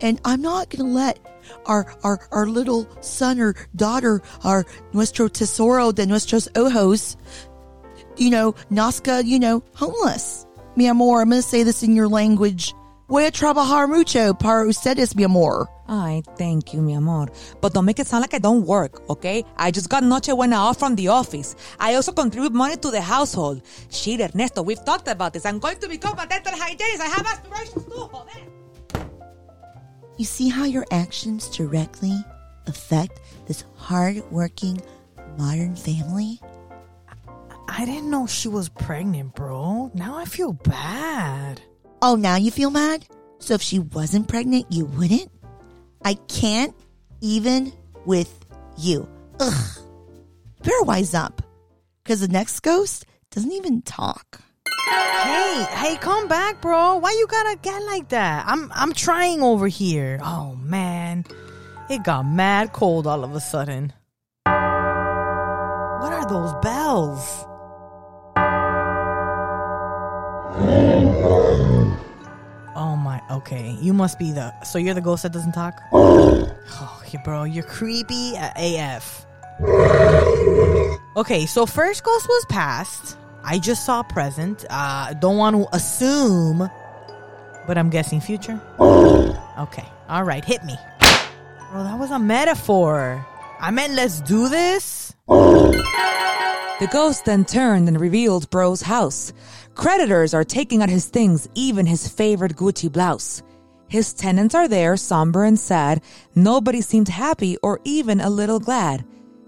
And 0.00 0.20
I'm 0.24 0.42
not 0.42 0.70
gonna 0.70 0.90
let 0.90 1.20
our 1.66 1.96
our 2.02 2.28
our 2.32 2.46
little 2.46 2.88
son 3.00 3.40
or 3.40 3.54
daughter, 3.76 4.22
our 4.42 4.66
nuestro 4.92 5.28
tesoro 5.28 5.92
de 5.92 6.04
nuestros 6.04 6.48
ojos, 6.56 7.16
you 8.16 8.30
know, 8.30 8.54
Nazca, 8.72 9.24
you 9.24 9.38
know, 9.38 9.62
homeless. 9.74 10.44
Mi 10.74 10.88
amor, 10.88 11.22
I'm 11.22 11.30
gonna 11.30 11.42
say 11.42 11.62
this 11.62 11.84
in 11.84 11.94
your 11.94 12.08
language. 12.08 12.74
Voy 13.08 13.24
a 13.24 13.30
trabajar 13.30 13.88
mucho 13.88 14.34
para 14.34 14.66
ustedes, 14.66 15.16
mi 15.16 15.24
amor. 15.24 15.66
Ay, 15.86 16.22
thank 16.36 16.74
you, 16.74 16.82
mi 16.82 16.92
amor. 16.92 17.32
But 17.62 17.72
don't 17.72 17.86
make 17.86 17.98
it 17.98 18.06
sound 18.06 18.20
like 18.20 18.34
I 18.34 18.38
don't 18.38 18.66
work, 18.66 19.00
okay? 19.08 19.46
I 19.56 19.70
just 19.70 19.88
got 19.88 20.02
noche 20.02 20.28
Nochebuena 20.28 20.58
off 20.58 20.78
from 20.78 20.94
the 20.94 21.08
office. 21.08 21.56
I 21.80 21.94
also 21.94 22.12
contribute 22.12 22.52
money 22.52 22.76
to 22.76 22.90
the 22.90 23.00
household. 23.00 23.62
Shit, 23.88 24.20
Ernesto, 24.20 24.62
we've 24.62 24.84
talked 24.84 25.08
about 25.08 25.32
this. 25.32 25.46
I'm 25.46 25.58
going 25.58 25.78
to 25.78 25.88
become 25.88 26.18
a 26.18 26.26
dental 26.26 26.52
hygienist. 26.54 27.00
I 27.00 27.06
have 27.06 27.26
aspirations 27.26 27.84
too, 27.86 28.10
joder. 28.12 29.08
You 30.18 30.26
see 30.26 30.50
how 30.50 30.64
your 30.64 30.84
actions 30.90 31.48
directly 31.48 32.12
affect 32.66 33.20
this 33.46 33.64
hard-working 33.76 34.82
modern 35.38 35.76
family? 35.76 36.42
I 37.68 37.86
didn't 37.86 38.10
know 38.10 38.26
she 38.26 38.48
was 38.48 38.68
pregnant, 38.68 39.34
bro. 39.34 39.90
Now 39.94 40.18
I 40.18 40.26
feel 40.26 40.52
bad. 40.52 41.62
Oh, 42.00 42.14
now 42.14 42.36
you 42.36 42.50
feel 42.50 42.70
mad? 42.70 43.06
So 43.40 43.54
if 43.54 43.62
she 43.62 43.80
wasn't 43.80 44.28
pregnant, 44.28 44.66
you 44.70 44.84
wouldn't? 44.84 45.30
I 46.04 46.14
can't 46.28 46.74
even 47.20 47.72
with 48.06 48.46
you. 48.76 49.08
Ugh. 49.40 49.78
Better 50.62 50.82
wise 50.82 51.12
up. 51.12 51.42
Because 52.02 52.20
the 52.20 52.28
next 52.28 52.60
ghost 52.60 53.04
doesn't 53.32 53.50
even 53.52 53.82
talk. 53.82 54.40
Hey, 54.88 55.66
hey, 55.70 55.96
come 55.96 56.28
back, 56.28 56.62
bro. 56.62 56.96
Why 56.96 57.10
you 57.10 57.26
gotta 57.26 57.58
get 57.60 57.82
like 57.82 58.10
that? 58.10 58.44
I'm 58.46 58.70
I'm 58.72 58.92
trying 58.92 59.42
over 59.42 59.66
here. 59.66 60.20
Oh 60.22 60.54
man. 60.54 61.24
It 61.90 62.04
got 62.04 62.22
mad 62.22 62.72
cold 62.72 63.06
all 63.06 63.24
of 63.24 63.34
a 63.34 63.40
sudden. 63.40 63.92
What 64.44 66.12
are 66.12 66.28
those 66.28 66.54
bells? 66.62 67.44
Oh 72.78 72.94
my, 72.94 73.20
okay. 73.28 73.76
You 73.80 73.92
must 73.92 74.20
be 74.20 74.30
the. 74.30 74.54
So 74.62 74.78
you're 74.78 74.94
the 74.94 75.00
ghost 75.00 75.24
that 75.24 75.32
doesn't 75.32 75.52
talk? 75.52 75.82
Oh, 76.80 77.02
yeah, 77.10 77.22
bro, 77.24 77.44
you're 77.44 77.64
creepy 77.64 78.34
AF. 78.36 79.26
Okay, 81.16 81.46
so 81.46 81.64
first 81.64 82.04
ghost 82.04 82.28
was 82.28 82.44
past. 82.50 83.16
I 83.42 83.58
just 83.58 83.86
saw 83.86 84.02
present. 84.02 84.66
Uh, 84.68 85.14
don't 85.14 85.38
want 85.38 85.56
to 85.56 85.66
assume, 85.74 86.70
but 87.66 87.78
I'm 87.78 87.90
guessing 87.90 88.20
future. 88.20 88.60
Okay, 89.58 89.84
all 90.08 90.22
right, 90.22 90.44
hit 90.44 90.62
me. 90.64 90.76
Bro, 91.72 91.82
that 91.82 91.98
was 91.98 92.12
a 92.12 92.18
metaphor. 92.18 93.26
I 93.60 93.72
meant 93.72 93.94
let's 93.94 94.20
do 94.20 94.48
this. 94.48 95.14
The 95.26 96.88
ghost 96.92 97.24
then 97.24 97.44
turned 97.44 97.88
and 97.88 98.00
revealed 98.00 98.48
Bro's 98.50 98.82
house. 98.82 99.32
Creditors 99.74 100.32
are 100.32 100.44
taking 100.44 100.80
out 100.80 100.88
his 100.88 101.06
things, 101.06 101.48
even 101.54 101.84
his 101.84 102.06
favorite 102.06 102.54
Gucci 102.54 102.90
blouse. 102.90 103.42
His 103.88 104.14
tenants 104.14 104.54
are 104.54 104.68
there, 104.68 104.96
somber 104.96 105.44
and 105.44 105.58
sad. 105.58 106.02
Nobody 106.36 106.80
seemed 106.80 107.08
happy 107.08 107.56
or 107.62 107.80
even 107.84 108.20
a 108.20 108.30
little 108.30 108.60
glad. 108.60 109.04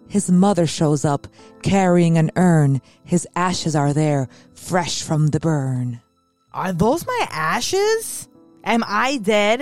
His 0.08 0.28
mother 0.28 0.66
shows 0.66 1.04
up, 1.04 1.28
carrying 1.62 2.18
an 2.18 2.32
urn. 2.34 2.80
His 3.04 3.28
ashes 3.36 3.76
are 3.76 3.92
there, 3.92 4.28
fresh 4.54 5.02
from 5.02 5.28
the 5.28 5.38
burn. 5.38 6.00
Are 6.52 6.72
those 6.72 7.06
my 7.06 7.26
ashes? 7.30 8.28
Am 8.64 8.82
I 8.88 9.18
dead? 9.18 9.60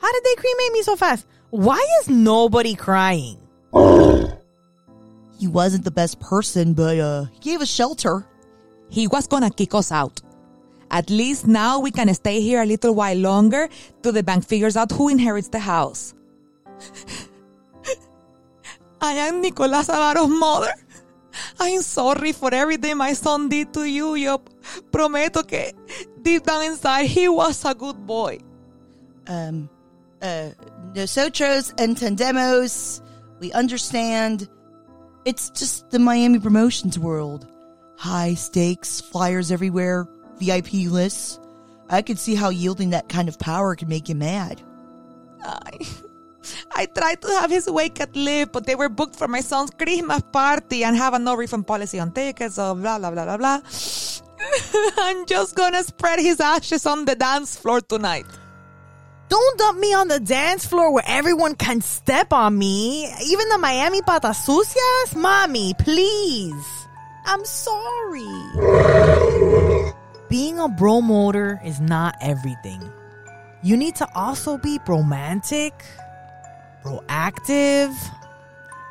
How 0.00 0.12
did 0.12 0.24
they 0.24 0.34
cremate 0.36 0.72
me 0.72 0.82
so 0.82 0.94
fast? 0.94 1.26
Why 1.50 1.84
is 2.00 2.08
nobody 2.08 2.76
crying? 2.76 3.38
He 5.38 5.48
wasn't 5.48 5.84
the 5.84 5.90
best 5.90 6.18
person, 6.20 6.72
but 6.72 6.98
uh, 6.98 7.24
he 7.32 7.38
gave 7.40 7.60
us 7.60 7.70
shelter. 7.70 8.26
He 8.88 9.06
was 9.06 9.26
gonna 9.26 9.50
kick 9.50 9.74
us 9.74 9.92
out. 9.92 10.22
At 10.90 11.10
least 11.10 11.46
now 11.46 11.80
we 11.80 11.90
can 11.90 12.12
stay 12.14 12.40
here 12.40 12.62
a 12.62 12.66
little 12.66 12.94
while 12.94 13.16
longer 13.16 13.68
till 14.02 14.12
the 14.12 14.22
bank 14.22 14.46
figures 14.46 14.76
out 14.76 14.92
who 14.92 15.08
inherits 15.08 15.48
the 15.48 15.58
house. 15.58 16.14
I 19.00 19.12
am 19.12 19.40
Nicolas 19.42 19.88
Avaro's 19.88 20.28
mother. 20.28 20.72
I'm 21.60 21.82
sorry 21.82 22.32
for 22.32 22.54
everything 22.54 22.96
my 22.96 23.12
son 23.12 23.48
did 23.48 23.74
to 23.74 23.84
you. 23.84 24.14
Yo 24.14 24.40
prometo 24.90 25.42
que 25.42 25.72
deep 26.22 26.44
down 26.44 26.64
inside 26.64 27.06
he 27.06 27.28
was 27.28 27.64
a 27.64 27.74
good 27.74 28.06
boy. 28.06 28.38
Um, 29.26 29.68
uh, 30.22 30.50
nosotros 30.94 31.72
entendemos. 31.76 33.02
We 33.40 33.52
understand. 33.52 34.48
It's 35.24 35.50
just 35.50 35.90
the 35.90 35.98
Miami 35.98 36.38
promotions 36.38 36.98
world. 36.98 37.46
High 37.98 38.34
stakes, 38.34 39.00
flyers 39.00 39.50
everywhere, 39.50 40.06
VIP 40.38 40.72
lists. 40.88 41.40
I 41.88 42.02
could 42.02 42.18
see 42.18 42.34
how 42.34 42.50
yielding 42.50 42.90
that 42.90 43.08
kind 43.08 43.28
of 43.28 43.38
power 43.38 43.74
could 43.74 43.88
make 43.88 44.08
you 44.08 44.14
mad. 44.14 44.62
I, 45.42 45.78
I 46.74 46.86
tried 46.86 47.22
to 47.22 47.28
have 47.40 47.50
his 47.50 47.68
wake 47.68 48.00
at 48.00 48.14
LIV, 48.14 48.52
but 48.52 48.66
they 48.66 48.74
were 48.74 48.88
booked 48.88 49.16
for 49.16 49.28
my 49.28 49.40
son's 49.40 49.70
Christmas 49.70 50.22
party 50.32 50.84
and 50.84 50.96
have 50.96 51.14
a 51.14 51.18
no 51.18 51.36
refund 51.36 51.66
policy 51.66 51.98
on 51.98 52.12
tickets, 52.12 52.56
so 52.56 52.74
blah, 52.74 52.98
blah, 52.98 53.10
blah, 53.10 53.24
blah, 53.24 53.36
blah. 53.36 53.60
I'm 54.98 55.26
just 55.26 55.54
gonna 55.54 55.82
spread 55.82 56.18
his 56.20 56.40
ashes 56.40 56.86
on 56.86 57.04
the 57.04 57.14
dance 57.14 57.56
floor 57.56 57.80
tonight. 57.80 58.26
Don't 59.28 59.58
dump 59.58 59.80
me 59.80 59.92
on 59.92 60.08
the 60.08 60.20
dance 60.20 60.64
floor 60.66 60.92
where 60.92 61.04
everyone 61.06 61.54
can 61.54 61.80
step 61.80 62.32
on 62.32 62.56
me. 62.56 63.06
Even 63.24 63.48
the 63.48 63.58
Miami 63.58 64.00
patas 64.02 64.36
sucias? 64.36 65.16
Mommy, 65.16 65.74
please. 65.74 66.86
I'm 67.24 67.44
sorry. 67.44 68.24
Being 70.28 70.58
a 70.60 70.68
bro 70.68 71.00
motor 71.00 71.60
is 71.64 71.80
not 71.80 72.14
everything. 72.20 72.82
You 73.62 73.76
need 73.76 73.96
to 73.96 74.08
also 74.14 74.58
be 74.58 74.78
romantic, 74.86 75.74
proactive, 76.84 77.92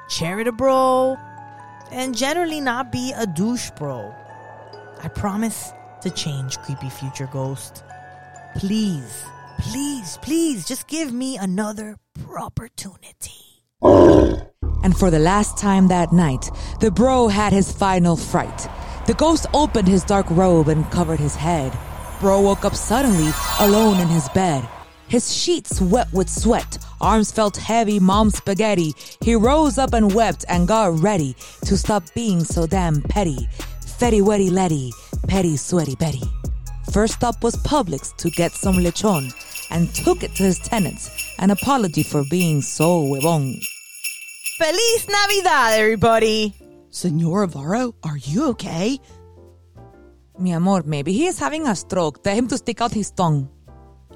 charitable, 0.09 1.17
and 1.91 2.15
generally 2.15 2.59
not 2.59 2.91
be 2.91 3.13
a 3.15 3.25
douche 3.25 3.69
bro. 3.71 4.13
I 5.01 5.07
promise 5.07 5.71
to 6.01 6.09
change, 6.09 6.57
creepy 6.59 6.89
future 6.89 7.29
ghost. 7.31 7.83
Please, 8.55 9.23
please, 9.59 10.17
please, 10.21 10.65
just 10.65 10.87
give 10.87 11.11
me 11.13 11.37
another 11.37 11.97
opportunity. 12.37 13.63
And 13.81 14.95
for 14.97 15.09
the 15.09 15.19
last 15.19 15.57
time 15.57 15.87
that 15.87 16.11
night, 16.11 16.49
the 16.79 16.91
bro 16.91 17.27
had 17.27 17.53
his 17.53 17.71
final 17.71 18.15
fright. 18.15 18.67
The 19.07 19.13
ghost 19.13 19.45
opened 19.53 19.87
his 19.87 20.03
dark 20.03 20.25
robe 20.29 20.67
and 20.67 20.89
covered 20.91 21.19
his 21.19 21.35
head. 21.35 21.77
Bro 22.19 22.41
woke 22.41 22.65
up 22.65 22.75
suddenly, 22.75 23.31
alone 23.59 23.99
in 23.99 24.07
his 24.07 24.29
bed. 24.29 24.67
His 25.07 25.35
sheets 25.35 25.79
wet 25.81 26.11
with 26.13 26.29
sweat, 26.29 26.79
arms 26.99 27.31
felt 27.31 27.57
heavy, 27.57 27.99
mom 27.99 28.31
spaghetti. 28.31 28.93
He 29.21 29.35
rose 29.35 29.77
up 29.77 29.93
and 29.93 30.13
wept 30.13 30.45
and 30.49 30.67
got 30.67 30.99
ready 30.99 31.35
to 31.65 31.77
stop 31.77 32.03
being 32.15 32.43
so 32.43 32.65
damn 32.65 33.01
petty. 33.01 33.47
Fetty 33.81 34.21
wetty 34.21 34.51
letty, 34.51 34.91
petty 35.27 35.57
sweaty 35.57 35.95
Betty. 35.95 36.23
First 36.91 37.15
stop 37.15 37.43
was 37.43 37.55
Publix 37.57 38.15
to 38.17 38.29
get 38.31 38.51
some 38.51 38.75
lechon 38.75 39.31
and 39.75 39.93
took 39.93 40.23
it 40.23 40.33
to 40.35 40.43
his 40.43 40.57
tenants, 40.57 41.11
an 41.37 41.51
apology 41.51 42.01
for 42.01 42.23
being 42.29 42.61
so 42.61 43.03
huevón. 43.03 43.59
Feliz 44.57 45.07
Navidad, 45.09 45.73
everybody. 45.73 46.53
Senor 46.89 47.45
Avaro, 47.45 47.93
are 48.01 48.15
you 48.15 48.51
okay? 48.51 48.97
Mi 50.39 50.53
amor, 50.53 50.83
maybe 50.85 51.11
he 51.11 51.25
is 51.27 51.37
having 51.37 51.67
a 51.67 51.75
stroke. 51.75 52.23
Tell 52.23 52.35
him 52.35 52.47
to 52.47 52.57
stick 52.57 52.79
out 52.79 52.93
his 52.93 53.11
tongue. 53.11 53.49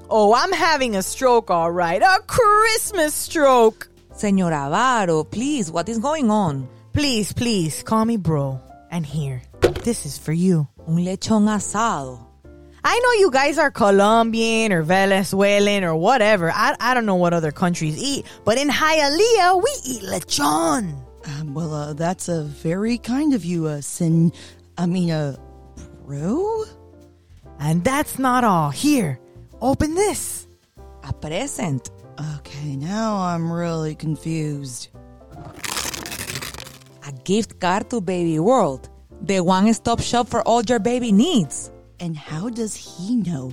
Oh, 0.08 0.34
I'm 0.34 0.52
having 0.52 0.96
a 0.96 1.02
stroke, 1.02 1.50
all 1.50 1.70
right. 1.70 2.00
A 2.00 2.20
Christmas 2.26 3.12
stroke. 3.12 3.90
Senor 4.14 4.52
Avaro, 4.52 5.30
please, 5.30 5.70
what 5.70 5.90
is 5.90 5.98
going 5.98 6.30
on? 6.30 6.68
Please, 6.94 7.34
please, 7.34 7.82
call 7.82 8.06
me 8.06 8.16
bro. 8.16 8.60
And 8.90 9.04
here, 9.04 9.42
this 9.84 10.06
is 10.06 10.16
for 10.16 10.32
you. 10.32 10.68
Un 10.88 11.04
lechón 11.04 11.48
asado. 11.48 12.29
I 12.82 12.98
know 12.98 13.12
you 13.20 13.30
guys 13.30 13.58
are 13.58 13.70
Colombian 13.70 14.72
or 14.72 14.82
Venezuelan 14.82 15.84
or 15.84 15.94
whatever. 15.96 16.50
I, 16.50 16.76
I 16.80 16.94
don't 16.94 17.06
know 17.06 17.16
what 17.16 17.34
other 17.34 17.52
countries 17.52 18.02
eat, 18.02 18.26
but 18.44 18.58
in 18.58 18.68
Hialeah, 18.68 19.62
we 19.62 19.70
eat 19.84 20.02
lechon. 20.02 21.04
Um, 21.26 21.54
well, 21.54 21.74
uh, 21.74 21.92
that's 21.92 22.28
a 22.28 22.44
very 22.44 22.96
kind 22.96 23.34
of 23.34 23.44
you, 23.44 23.66
uh, 23.66 23.80
Sen. 23.82 24.32
I 24.78 24.86
mean, 24.86 25.10
uh, 25.10 25.36
bro? 26.06 26.64
And 27.58 27.84
that's 27.84 28.18
not 28.18 28.44
all. 28.44 28.70
Here, 28.70 29.20
open 29.60 29.94
this. 29.94 30.46
A 31.04 31.12
present. 31.12 31.90
Okay, 32.38 32.76
now 32.76 33.16
I'm 33.16 33.52
really 33.52 33.94
confused. 33.94 34.88
A 37.06 37.12
gift 37.24 37.60
card 37.60 37.90
to 37.90 38.00
Baby 38.00 38.38
World. 38.38 38.88
The 39.22 39.40
one 39.40 39.72
stop 39.74 40.00
shop 40.00 40.28
for 40.28 40.40
all 40.42 40.62
your 40.62 40.78
baby 40.78 41.12
needs. 41.12 41.70
And 42.00 42.16
how 42.16 42.48
does 42.48 42.74
he 42.74 43.16
know? 43.16 43.52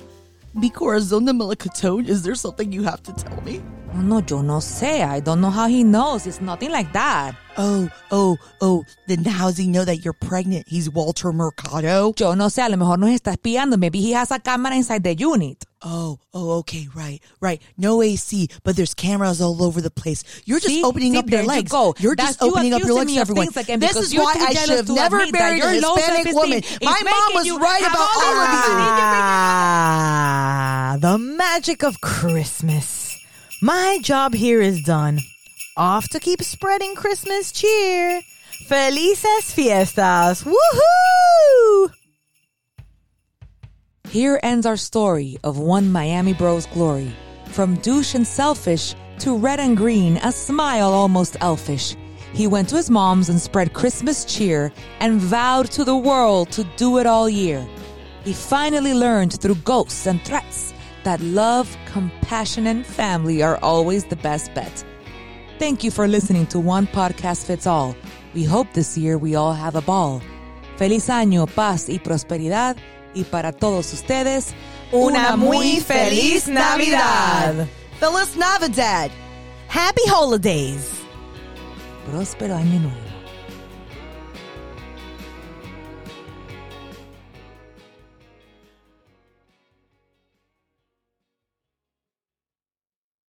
Mi 0.54 0.70
corazón 0.70 1.26
de 1.26 2.10
is 2.10 2.24
there 2.24 2.34
something 2.34 2.72
you 2.72 2.84
have 2.84 3.04
to 3.04 3.12
tell 3.14 3.42
me? 3.42 3.62
No, 3.94 4.02
no, 4.02 4.24
yo 4.26 4.42
no 4.42 4.60
sé. 4.60 5.04
I 5.04 5.20
don't 5.20 5.42
know 5.42 5.50
how 5.50 5.68
he 5.68 5.84
knows. 5.84 6.26
It's 6.26 6.40
nothing 6.40 6.72
like 6.72 6.94
that. 6.94 7.36
Oh, 7.58 7.90
oh, 8.10 8.38
oh, 8.62 8.86
then 9.08 9.26
how 9.26 9.48
does 9.48 9.58
he 9.58 9.68
know 9.68 9.84
that 9.84 9.98
you're 9.98 10.14
pregnant? 10.14 10.66
He's 10.68 10.90
Walter 10.90 11.34
Mercado? 11.34 12.14
Yo 12.18 12.36
no 12.36 12.48
sé. 12.48 12.66
A 12.66 12.70
lo 12.70 12.78
mejor 12.78 12.98
nos 12.98 13.10
está 13.10 13.36
espiando. 13.36 13.78
Maybe 13.78 14.00
he 14.00 14.14
has 14.14 14.32
a 14.32 14.40
camera 14.40 14.76
inside 14.76 15.04
the 15.04 15.14
unit. 15.14 15.67
Oh, 15.84 16.20
oh, 16.34 16.58
okay, 16.60 16.88
right, 16.96 17.20
right. 17.40 17.62
No 17.78 18.02
AC, 18.02 18.48
but 18.64 18.76
there's 18.76 18.96
cameras 18.96 19.40
all 19.42 19.62
over 19.62 19.80
the 19.80 19.92
place. 19.92 20.24
You're 20.46 20.60
just 20.60 20.74
See? 20.74 20.84
opening 20.84 21.14
See, 21.14 21.20
up 21.20 21.30
your 21.30 21.38
there 21.38 21.44
you 21.44 21.48
legs. 21.48 21.72
go. 21.72 21.94
You're 22.00 22.16
That's 22.16 22.30
just 22.38 22.42
opening 22.42 22.74
up 22.74 22.82
your 22.82 22.94
legs 22.96 23.14
to 23.14 23.20
everyone. 23.20 23.48
again 23.56 23.80
This 23.80 23.96
is 23.96 24.16
why 24.16 24.34
I 24.40 24.54
should 24.54 24.76
have 24.78 24.90
never 24.90 25.18
married 25.32 25.64
a 25.64 25.70
Hispanic 25.74 26.34
woman. 26.34 26.62
My 26.82 27.00
mom 27.04 27.34
was 27.36 27.52
right 27.52 27.82
about 27.82 28.10
all 28.16 28.38
of 28.42 28.50
you. 28.50 28.74
Ah, 29.70 30.98
the 31.00 31.18
magic 31.20 31.84
of 31.84 32.02
Christmas. 32.02 33.16
My 33.62 34.00
job 34.02 34.34
here 34.34 34.62
is 34.62 34.82
done. 34.82 35.20
Off 35.78 36.08
to 36.10 36.20
keep 36.20 36.42
spreading 36.42 36.96
Christmas 36.96 37.52
cheer. 37.52 38.22
Felices 38.68 39.54
fiestas. 39.54 40.44
Woohoo! 40.44 41.67
Here 44.18 44.40
ends 44.42 44.66
our 44.66 44.78
story 44.78 45.38
of 45.44 45.60
one 45.60 45.92
Miami 45.92 46.34
Bros 46.34 46.66
glory. 46.66 47.16
From 47.50 47.76
douche 47.76 48.16
and 48.16 48.26
selfish 48.26 48.96
to 49.20 49.38
red 49.38 49.60
and 49.60 49.78
green, 49.78 50.18
a 50.24 50.32
smile 50.32 50.92
almost 50.92 51.38
elfish. 51.40 51.96
He 52.34 52.48
went 52.48 52.68
to 52.70 52.78
his 52.78 52.90
mom's 52.90 53.30
and 53.30 53.40
spread 53.40 53.74
Christmas 53.74 54.26
cheer 54.26 54.74
and 55.02 55.22
vowed 55.22 55.70
to 55.70 55.84
the 55.84 55.96
world 55.96 56.52
to 56.54 56.64
do 56.78 56.98
it 56.98 57.06
all 57.06 57.30
year. 57.30 57.64
He 58.24 58.34
finally 58.34 58.96
learned 58.96 59.40
through 59.40 59.62
ghosts 59.64 60.08
and 60.08 60.20
threats 60.24 60.74
that 61.04 61.22
love, 61.22 61.78
compassion, 61.86 62.66
and 62.66 62.84
family 62.84 63.44
are 63.44 63.60
always 63.62 64.04
the 64.06 64.16
best 64.16 64.52
bet. 64.56 64.84
Thank 65.60 65.84
you 65.84 65.92
for 65.92 66.08
listening 66.08 66.48
to 66.48 66.60
One 66.60 66.88
Podcast 66.88 67.46
Fits 67.46 67.68
All. 67.68 67.96
We 68.34 68.46
hope 68.46 68.74
this 68.74 68.98
year 68.98 69.20
we 69.20 69.36
all 69.36 69.54
have 69.54 69.76
a 69.76 69.82
ball. 69.82 70.24
Feliz 70.78 71.08
año, 71.08 71.46
paz 71.46 71.88
y 71.88 72.00
prosperidad. 72.00 72.78
Y 73.18 73.24
para 73.24 73.52
todos 73.52 73.94
ustedes, 73.94 74.54
Una 74.92 75.36
muy 75.36 75.80
feliz 75.80 76.48
Navidad. 76.48 77.68
Feliz 78.00 78.38
Navidad! 78.38 79.10
Happy 79.68 80.04
holidays. 80.08 80.84
próspero 82.06 82.56
año 82.56 82.80
nuevo. 82.80 83.07